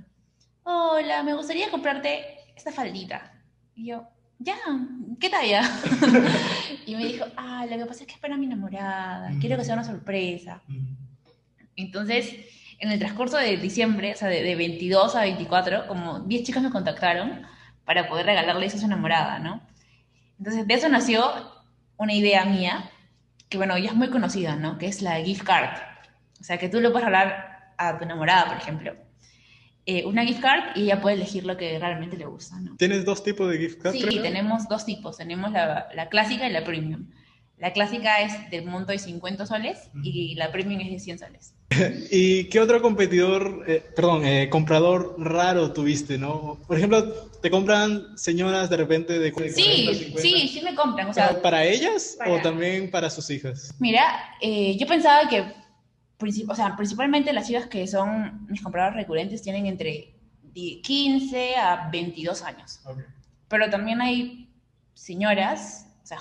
Hola, 0.63 1.23
me 1.23 1.33
gustaría 1.33 1.71
comprarte 1.71 2.39
esta 2.55 2.71
faldita. 2.71 3.31
Y 3.75 3.87
yo, 3.87 4.07
ya, 4.39 4.55
¿qué 5.19 5.29
talla? 5.29 5.61
y 6.85 6.95
me 6.95 7.05
dijo, 7.05 7.25
ah, 7.37 7.65
lo 7.69 7.77
que 7.77 7.85
pasa 7.85 8.01
es 8.01 8.07
que 8.07 8.13
es 8.13 8.19
para 8.19 8.37
mi 8.37 8.45
enamorada, 8.45 9.31
quiero 9.39 9.57
que 9.57 9.63
sea 9.63 9.75
una 9.75 9.83
sorpresa. 9.83 10.61
Entonces, 11.75 12.35
en 12.79 12.91
el 12.91 12.99
transcurso 12.99 13.37
de 13.37 13.57
diciembre, 13.57 14.13
o 14.13 14.17
sea, 14.17 14.27
de, 14.27 14.55
22 14.55 15.15
a 15.15 15.21
24, 15.21 15.87
como 15.87 16.19
10 16.19 16.43
chicas 16.43 16.61
me 16.61 16.69
contactaron 16.69 17.43
para 17.85 18.07
poder 18.07 18.25
regalarle 18.25 18.65
eso 18.65 18.77
a 18.77 18.79
su 18.79 18.85
enamorada, 18.85 19.39
¿no? 19.39 19.61
Entonces, 20.37 20.67
de 20.67 20.73
eso 20.73 20.89
nació 20.89 21.23
una 21.97 22.13
idea 22.13 22.45
mía, 22.45 22.89
que 23.49 23.57
bueno, 23.57 23.77
ya 23.77 23.89
es 23.89 23.95
muy 23.95 24.09
conocida, 24.09 24.55
¿no? 24.55 24.77
Que 24.77 24.87
es 24.87 25.01
la 25.01 25.15
gift 25.21 25.43
card. 25.43 25.77
O 26.41 26.43
sea, 26.43 26.57
que 26.57 26.69
tú 26.69 26.81
lo 26.81 26.91
puedes 26.91 27.05
hablar 27.05 27.73
a 27.77 27.97
tu 27.97 28.03
enamorada, 28.03 28.47
por 28.47 28.57
ejemplo, 28.57 28.93
eh, 29.85 30.05
una 30.05 30.25
gift 30.25 30.39
card 30.39 30.77
y 30.77 30.83
ella 30.83 31.01
puede 31.01 31.17
elegir 31.17 31.45
lo 31.45 31.57
que 31.57 31.77
realmente 31.77 32.15
le 32.15 32.25
gusta. 32.25 32.57
¿no? 32.59 32.77
¿Tienes 32.77 33.03
dos 33.03 33.21
tipos 33.23 33.49
de 33.49 33.57
gift 33.57 33.81
cards? 33.81 33.99
Sí, 33.99 34.19
tenemos 34.21 34.67
dos 34.69 34.85
tipos. 34.85 35.17
Tenemos 35.17 35.51
la, 35.51 35.89
la, 35.93 36.07
clásica 36.07 36.47
y 36.47 36.53
la 36.53 36.63
premium. 36.63 37.07
La 37.57 37.73
clásica 37.73 38.21
es 38.21 38.49
del 38.49 38.65
monto 38.65 38.91
de 38.91 38.99
50 38.99 39.45
soles 39.45 39.89
y 40.01 40.35
la 40.35 40.51
premium 40.51 40.81
es 40.81 40.91
de 40.91 40.99
100 40.99 41.19
soles. 41.19 41.53
¿Y 42.11 42.45
qué 42.45 42.59
otro 42.59 42.81
competidor, 42.81 43.63
eh, 43.67 43.83
perdón, 43.95 44.25
eh, 44.25 44.49
comprador 44.49 45.15
raro 45.17 45.71
tuviste, 45.71 46.17
no? 46.17 46.59
Por 46.65 46.77
ejemplo, 46.77 47.13
¿te 47.41 47.49
compran 47.49 48.17
señoras 48.17 48.69
de 48.69 48.77
repente 48.77 49.19
de 49.19 49.33
Sí, 49.53 50.13
sí, 50.17 50.47
sí 50.47 50.61
me 50.63 50.75
compran. 50.75 51.09
O 51.09 51.13
sea, 51.13 51.41
¿Para 51.41 51.65
ellas 51.65 52.17
o 52.25 52.39
también 52.41 52.89
para 52.89 53.09
sus 53.09 53.29
hijas? 53.29 53.73
Mira, 53.79 54.35
yo 54.41 54.87
pensaba 54.87 55.27
que 55.29 55.43
o 56.47 56.55
sea, 56.55 56.75
principalmente 56.75 57.33
las 57.33 57.47
chicas 57.47 57.67
que 57.67 57.87
son 57.87 58.45
mis 58.47 58.61
compradores 58.61 58.95
recurrentes 58.95 59.41
tienen 59.41 59.65
entre 59.65 60.15
15 60.53 61.55
a 61.55 61.89
22 61.89 62.41
años. 62.43 62.81
Pero 63.47 63.69
también 63.69 64.01
hay 64.01 64.49
señoras, 64.93 65.87
o 66.03 66.07
sea, 66.07 66.19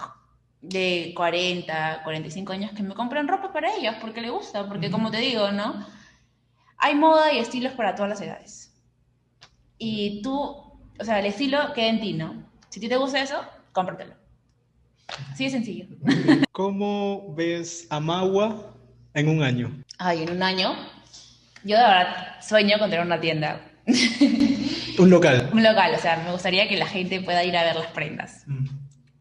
de 0.61 1.13
40, 1.17 2.03
45 2.05 2.53
años 2.53 2.73
que 2.73 2.83
me 2.83 2.95
compran 2.95 3.29
ropa 3.29 3.53
para 3.53 3.75
ellas 3.75 3.97
porque 4.01 4.21
le 4.21 4.31
gusta, 4.31 4.69
porque 4.69 4.91
como 4.91 5.11
te 5.11 5.19
digo, 5.19 5.51
¿no? 5.51 5.87
Hay 6.79 6.95
moda 6.95 7.33
y 7.33 7.39
estilos 7.39 7.73
para 7.73 7.95
todas 7.95 8.11
las 8.11 8.21
edades. 8.21 8.73
Y 9.79 10.23
tú, 10.23 10.35
o 10.35 11.05
sea, 11.05 11.19
el 11.19 11.27
estilo 11.27 11.73
queda 11.75 11.89
en 11.89 12.01
ti, 12.01 12.13
¿no? 12.13 12.45
Si 12.71 12.79
a 12.79 12.83
ti 12.83 12.89
te 12.89 12.97
gusta 12.97 13.21
eso, 13.21 13.41
cómpratelo. 13.73 14.15
Así 15.31 15.45
de 15.45 15.51
sencillo. 15.51 15.87
¿Cómo 16.53 17.35
ves 17.35 17.87
a 17.91 18.01
Magua 18.01 18.72
en 19.15 19.29
un 19.29 19.43
año? 19.43 19.85
ay, 19.99 20.23
en 20.23 20.31
un 20.31 20.43
año, 20.43 20.75
yo 21.65 21.77
de 21.77 21.83
verdad 21.83 22.41
sueño 22.41 22.79
con 22.79 22.91
tener 22.91 23.05
una 23.05 23.21
tienda. 23.21 23.61
un 24.99 25.11
local. 25.11 25.51
un 25.53 25.63
local, 25.63 25.95
o 25.95 25.99
sea, 25.99 26.17
me 26.25 26.33
gustaría 26.33 26.69
que 26.69 26.77
la 26.77 26.87
gente 26.87 27.21
pueda 27.21 27.45
ir 27.45 27.57
a 27.57 27.65
ver 27.65 27.77
las 27.77 27.89
prendas. 27.89 28.45
Mm. 28.47 28.67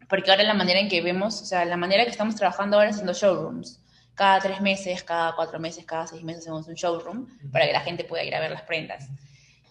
Porque 0.08 0.30
ahora 0.30 0.44
la 0.44 0.54
manera 0.54 0.80
en 0.80 0.90
que 0.90 1.02
vemos, 1.02 1.42
o 1.42 1.46
sea, 1.46 1.66
la 1.66 1.78
manera 1.78 2.04
que 2.04 2.12
estamos 2.12 2.36
trabajando 2.36 2.78
ahora 2.78 2.90
es 2.90 2.96
haciendo 2.96 3.14
showrooms. 3.14 3.80
Cada 4.14 4.40
tres 4.40 4.62
meses, 4.62 5.04
cada 5.04 5.36
cuatro 5.36 5.60
meses, 5.60 5.86
cada 5.86 6.06
seis 6.06 6.22
meses 6.22 6.44
hacemos 6.44 6.68
un 6.68 6.76
showroom 6.76 7.28
mm. 7.44 7.52
para 7.52 7.66
que 7.66 7.74
la 7.74 7.82
gente 7.82 8.04
pueda 8.04 8.24
ir 8.24 8.36
a 8.36 8.40
ver 8.40 8.52
las 8.52 8.64
prendas. 8.64 9.08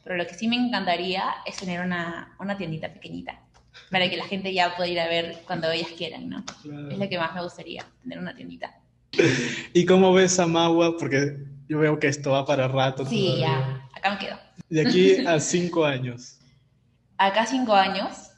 Pero 0.02 0.16
lo 0.16 0.26
que 0.26 0.34
sí 0.34 0.48
me 0.48 0.56
encantaría 0.56 1.24
es 1.46 1.56
tener 1.56 1.80
una, 1.80 2.34
una 2.38 2.56
tiendita 2.56 2.88
pequeñita 2.88 3.38
para 3.90 4.08
que 4.08 4.16
la 4.16 4.24
gente 4.24 4.52
ya 4.52 4.76
pueda 4.76 4.88
ir 4.88 5.00
a 5.00 5.08
ver 5.08 5.42
cuando 5.46 5.70
ellas 5.70 5.90
quieran, 5.96 6.28
¿no? 6.28 6.44
Es 6.90 6.98
lo 6.98 7.08
que 7.08 7.18
más 7.18 7.34
me 7.34 7.42
gustaría, 7.42 7.84
tener 8.02 8.18
una 8.18 8.34
tiendita. 8.34 8.74
¿Y 9.74 9.84
cómo 9.86 10.12
ves 10.12 10.38
a 10.38 10.46
Magua? 10.46 10.96
Porque 10.96 11.36
yo 11.68 11.78
veo 11.78 11.98
que 11.98 12.08
esto 12.08 12.32
va 12.32 12.44
para 12.44 12.68
rato. 12.68 13.04
Sí, 13.06 13.38
ya, 13.38 13.88
acá 13.94 14.10
me 14.10 14.18
quedo. 14.18 14.38
De 14.68 14.80
aquí 14.82 15.16
a 15.26 15.40
cinco 15.40 15.84
años. 15.84 16.38
Acá 17.18 17.44
cinco 17.46 17.74
años, 17.74 18.30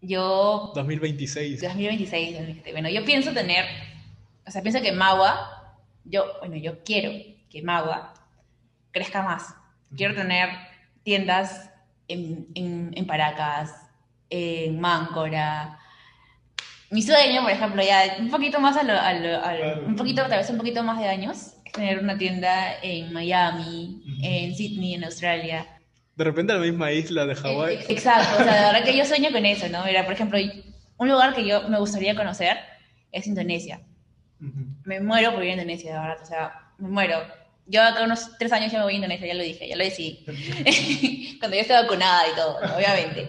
yo... 0.00 0.72
2026. 0.74 1.60
2026, 1.62 2.62
Bueno, 2.72 2.88
yo 2.88 3.04
pienso 3.04 3.32
tener, 3.32 3.64
o 4.46 4.50
sea, 4.50 4.62
pienso 4.62 4.80
que 4.80 4.92
Magua, 4.92 5.78
yo, 6.04 6.26
bueno, 6.38 6.56
yo 6.56 6.82
quiero 6.84 7.10
que 7.48 7.62
Magua 7.62 8.14
crezca 8.92 9.22
más. 9.22 9.54
Quiero 9.96 10.14
tener 10.14 10.48
tiendas 11.02 11.70
en, 12.06 12.46
en, 12.54 12.92
en 12.94 13.06
Paracas, 13.06 13.72
en 14.28 14.80
Máncora, 14.80 15.80
mi 16.90 17.02
sueño, 17.02 17.42
por 17.42 17.52
ejemplo, 17.52 17.82
ya 17.82 18.16
un 18.18 18.30
poquito 18.30 18.60
más 18.60 18.76
a 18.76 18.82
lo, 18.82 19.86
un 19.86 19.96
poquito, 19.96 20.22
tal 20.22 20.38
vez 20.38 20.50
un 20.50 20.56
poquito 20.56 20.82
más 20.82 20.98
de 20.98 21.06
años, 21.06 21.54
es 21.64 21.72
tener 21.72 22.00
una 22.00 22.18
tienda 22.18 22.74
en 22.82 23.12
Miami, 23.12 24.02
en 24.22 24.54
Sydney, 24.54 24.94
en 24.94 25.04
Australia. 25.04 25.66
De 26.16 26.24
repente 26.24 26.52
la 26.52 26.58
misma 26.58 26.90
isla 26.90 27.26
de 27.26 27.34
Hawái. 27.36 27.78
Exacto, 27.88 28.42
o 28.42 28.44
sea, 28.44 28.54
de 28.54 28.72
verdad 28.72 28.84
que 28.84 28.96
yo 28.96 29.04
sueño 29.04 29.30
con 29.30 29.46
eso, 29.46 29.68
¿no? 29.68 29.84
Mira, 29.84 30.04
por 30.04 30.14
ejemplo, 30.14 30.38
un 30.98 31.08
lugar 31.08 31.34
que 31.34 31.46
yo 31.46 31.68
me 31.68 31.78
gustaría 31.78 32.16
conocer 32.16 32.56
es 33.12 33.26
Indonesia. 33.26 33.80
Me 34.84 35.00
muero 35.00 35.32
por 35.32 35.44
ir 35.44 35.50
a 35.50 35.54
Indonesia, 35.54 35.92
de 35.92 35.98
verdad, 35.98 36.22
o 36.22 36.26
sea, 36.26 36.72
me 36.78 36.88
muero. 36.88 37.20
Yo 37.66 37.82
acá 37.82 38.02
unos 38.02 38.36
tres 38.36 38.52
años 38.52 38.72
ya 38.72 38.78
me 38.78 38.84
voy 38.84 38.94
a 38.94 38.96
Indonesia, 38.96 39.28
ya 39.28 39.34
lo 39.34 39.44
dije, 39.44 39.68
ya 39.68 39.76
lo 39.76 39.84
decidí. 39.84 41.36
Cuando 41.38 41.56
yo 41.56 41.62
esté 41.62 41.74
vacunada 41.74 42.22
y 42.26 42.34
todo, 42.34 42.56
obviamente. 42.76 43.28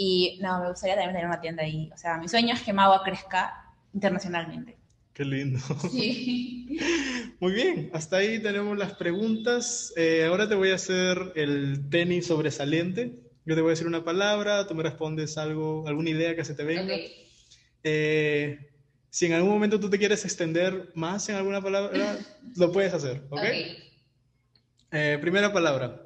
Y 0.00 0.38
no, 0.40 0.60
me 0.60 0.68
gustaría 0.68 0.94
también 0.94 1.12
tener 1.12 1.26
una 1.26 1.40
tienda 1.40 1.64
ahí. 1.64 1.90
O 1.92 1.96
sea, 1.96 2.18
mi 2.18 2.28
sueño 2.28 2.54
es 2.54 2.62
que 2.62 2.72
Magua 2.72 3.02
crezca 3.02 3.74
internacionalmente. 3.92 4.76
Qué 5.12 5.24
lindo. 5.24 5.58
Sí. 5.90 6.78
Muy 7.40 7.52
bien, 7.52 7.90
hasta 7.92 8.18
ahí 8.18 8.40
tenemos 8.40 8.78
las 8.78 8.92
preguntas. 8.94 9.92
Eh, 9.96 10.24
ahora 10.24 10.48
te 10.48 10.54
voy 10.54 10.70
a 10.70 10.76
hacer 10.76 11.32
el 11.34 11.90
tenis 11.90 12.28
sobresaliente. 12.28 13.18
Yo 13.44 13.56
te 13.56 13.60
voy 13.60 13.70
a 13.70 13.72
decir 13.72 13.88
una 13.88 14.04
palabra, 14.04 14.68
tú 14.68 14.76
me 14.76 14.84
respondes 14.84 15.36
algo, 15.36 15.88
alguna 15.88 16.10
idea 16.10 16.36
que 16.36 16.44
se 16.44 16.54
te 16.54 16.62
venga. 16.62 16.94
Eh, 17.82 18.70
si 19.10 19.26
en 19.26 19.32
algún 19.32 19.50
momento 19.50 19.80
tú 19.80 19.90
te 19.90 19.98
quieres 19.98 20.24
extender 20.24 20.92
más 20.94 21.28
en 21.28 21.34
alguna 21.34 21.60
palabra, 21.60 22.18
lo 22.54 22.70
puedes 22.70 22.94
hacer, 22.94 23.24
¿ok? 23.30 23.42
Eh, 24.92 25.18
primera 25.20 25.52
palabra, 25.52 26.02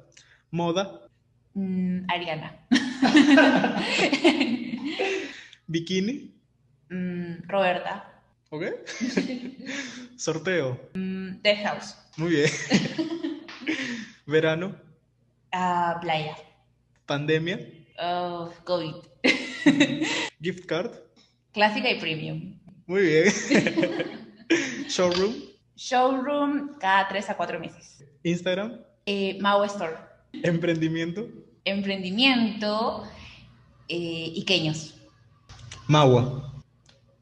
moda. 0.49 1.01
Mm, 1.53 2.05
Ariana. 2.09 2.65
Bikini. 5.67 6.31
Mm, 6.89 7.47
Roberta. 7.47 8.21
¿Ok? 8.49 8.63
Sorteo. 10.17 10.79
Mm, 10.93 11.41
The 11.41 11.55
House. 11.57 11.95
Muy 12.17 12.31
bien. 12.31 12.49
Verano. 14.27 14.75
Uh, 15.53 15.99
playa. 16.01 16.35
Pandemia. 17.05 17.59
Uh, 17.99 18.49
COVID. 18.63 18.95
Gift 20.41 20.65
card. 20.65 20.91
Clásica 21.53 21.89
y 21.89 21.99
premium. 21.99 22.59
Muy 22.85 23.01
bien. 23.01 23.33
Showroom. 24.87 25.33
Showroom 25.75 26.77
cada 26.79 27.07
tres 27.07 27.29
a 27.29 27.35
cuatro 27.35 27.59
meses. 27.59 28.03
Instagram. 28.23 28.79
Eh, 29.05 29.37
Mau 29.41 29.63
Store. 29.65 29.95
Emprendimiento. 30.31 31.27
Emprendimiento. 31.65 33.03
eh, 33.89 34.31
iqueños. 34.35 34.95
Magua. 35.87 36.53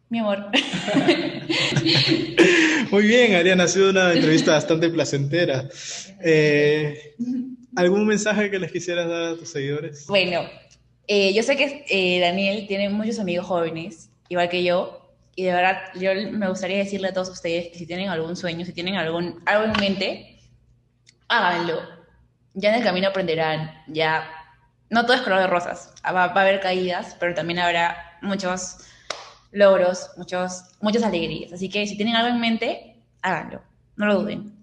Mi 0.10 0.20
amor. 0.20 0.52
Muy 2.92 3.04
bien, 3.04 3.36
Ariana, 3.36 3.64
ha 3.64 3.68
sido 3.68 3.90
una 3.90 4.14
entrevista 4.14 4.52
bastante 4.52 4.90
placentera. 4.90 5.68
Eh, 6.22 7.16
¿Algún 7.76 8.06
mensaje 8.06 8.52
que 8.52 8.60
les 8.60 8.72
quisieras 8.72 9.08
dar 9.08 9.24
a 9.24 9.38
tus 9.38 9.50
seguidores? 9.50 10.06
Bueno, 10.08 10.42
eh, 11.08 11.34
yo 11.34 11.42
sé 11.44 11.56
que 11.56 11.86
eh, 11.90 12.20
Daniel 12.20 12.68
tiene 12.68 12.90
muchos 12.90 13.20
amigos 13.20 13.48
jóvenes, 13.48 14.10
igual 14.28 14.50
que 14.50 14.64
yo, 14.64 15.16
y 15.36 15.44
de 15.44 15.54
verdad 15.54 15.78
yo 15.96 16.12
me 16.32 16.50
gustaría 16.50 16.80
decirle 16.80 17.08
a 17.08 17.14
todos 17.14 17.30
ustedes 17.30 17.70
que 17.70 17.80
si 17.80 17.86
tienen 17.86 18.10
algún 18.10 18.36
sueño, 18.36 18.66
si 18.66 18.74
tienen 18.74 18.96
algún, 18.96 19.42
algo 19.46 19.74
en 19.74 19.80
mente, 19.80 20.38
háganlo. 21.30 22.01
Ya 22.54 22.70
en 22.70 22.76
el 22.76 22.84
camino 22.84 23.08
aprenderán, 23.08 23.72
ya 23.88 24.30
no 24.90 25.06
todo 25.06 25.16
es 25.16 25.22
color 25.22 25.40
de 25.40 25.48
rosas, 25.48 25.94
va, 26.06 26.12
va 26.12 26.26
a 26.26 26.42
haber 26.42 26.60
caídas, 26.60 27.16
pero 27.20 27.34
también 27.34 27.60
habrá 27.60 28.18
muchos 28.22 28.78
logros, 29.52 30.10
muchos, 30.18 30.64
muchas 30.82 31.04
alegrías. 31.04 31.54
Así 31.54 31.70
que 31.70 31.86
si 31.88 31.96
tienen 31.96 32.16
algo 32.16 32.34
en 32.34 32.42
mente, 32.42 32.96
háganlo, 33.22 33.62
no 33.96 34.06
lo 34.06 34.22
duden. 34.22 34.54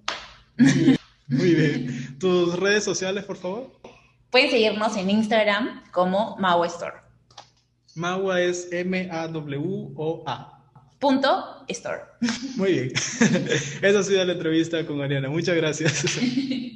Muy 1.28 1.54
bien. 1.54 2.16
¿Tus 2.18 2.58
redes 2.58 2.84
sociales, 2.84 3.24
por 3.24 3.36
favor? 3.36 3.72
Pueden 4.30 4.50
seguirnos 4.50 4.96
en 4.96 5.10
Instagram 5.10 5.84
como 5.90 6.36
Mawa 6.36 6.66
Store. 6.66 6.96
Mawa 7.94 8.40
es 8.40 8.68
M-A-W-O-A. 8.72 10.54
Punto 10.98 11.64
Store. 11.68 12.00
Muy 12.56 12.72
bien. 12.72 12.92
Esa 13.82 13.98
ha 14.00 14.02
sido 14.02 14.24
la 14.24 14.32
entrevista 14.32 14.84
con 14.84 15.00
Ariana. 15.00 15.28
Muchas 15.28 15.56
gracias. 15.56 16.04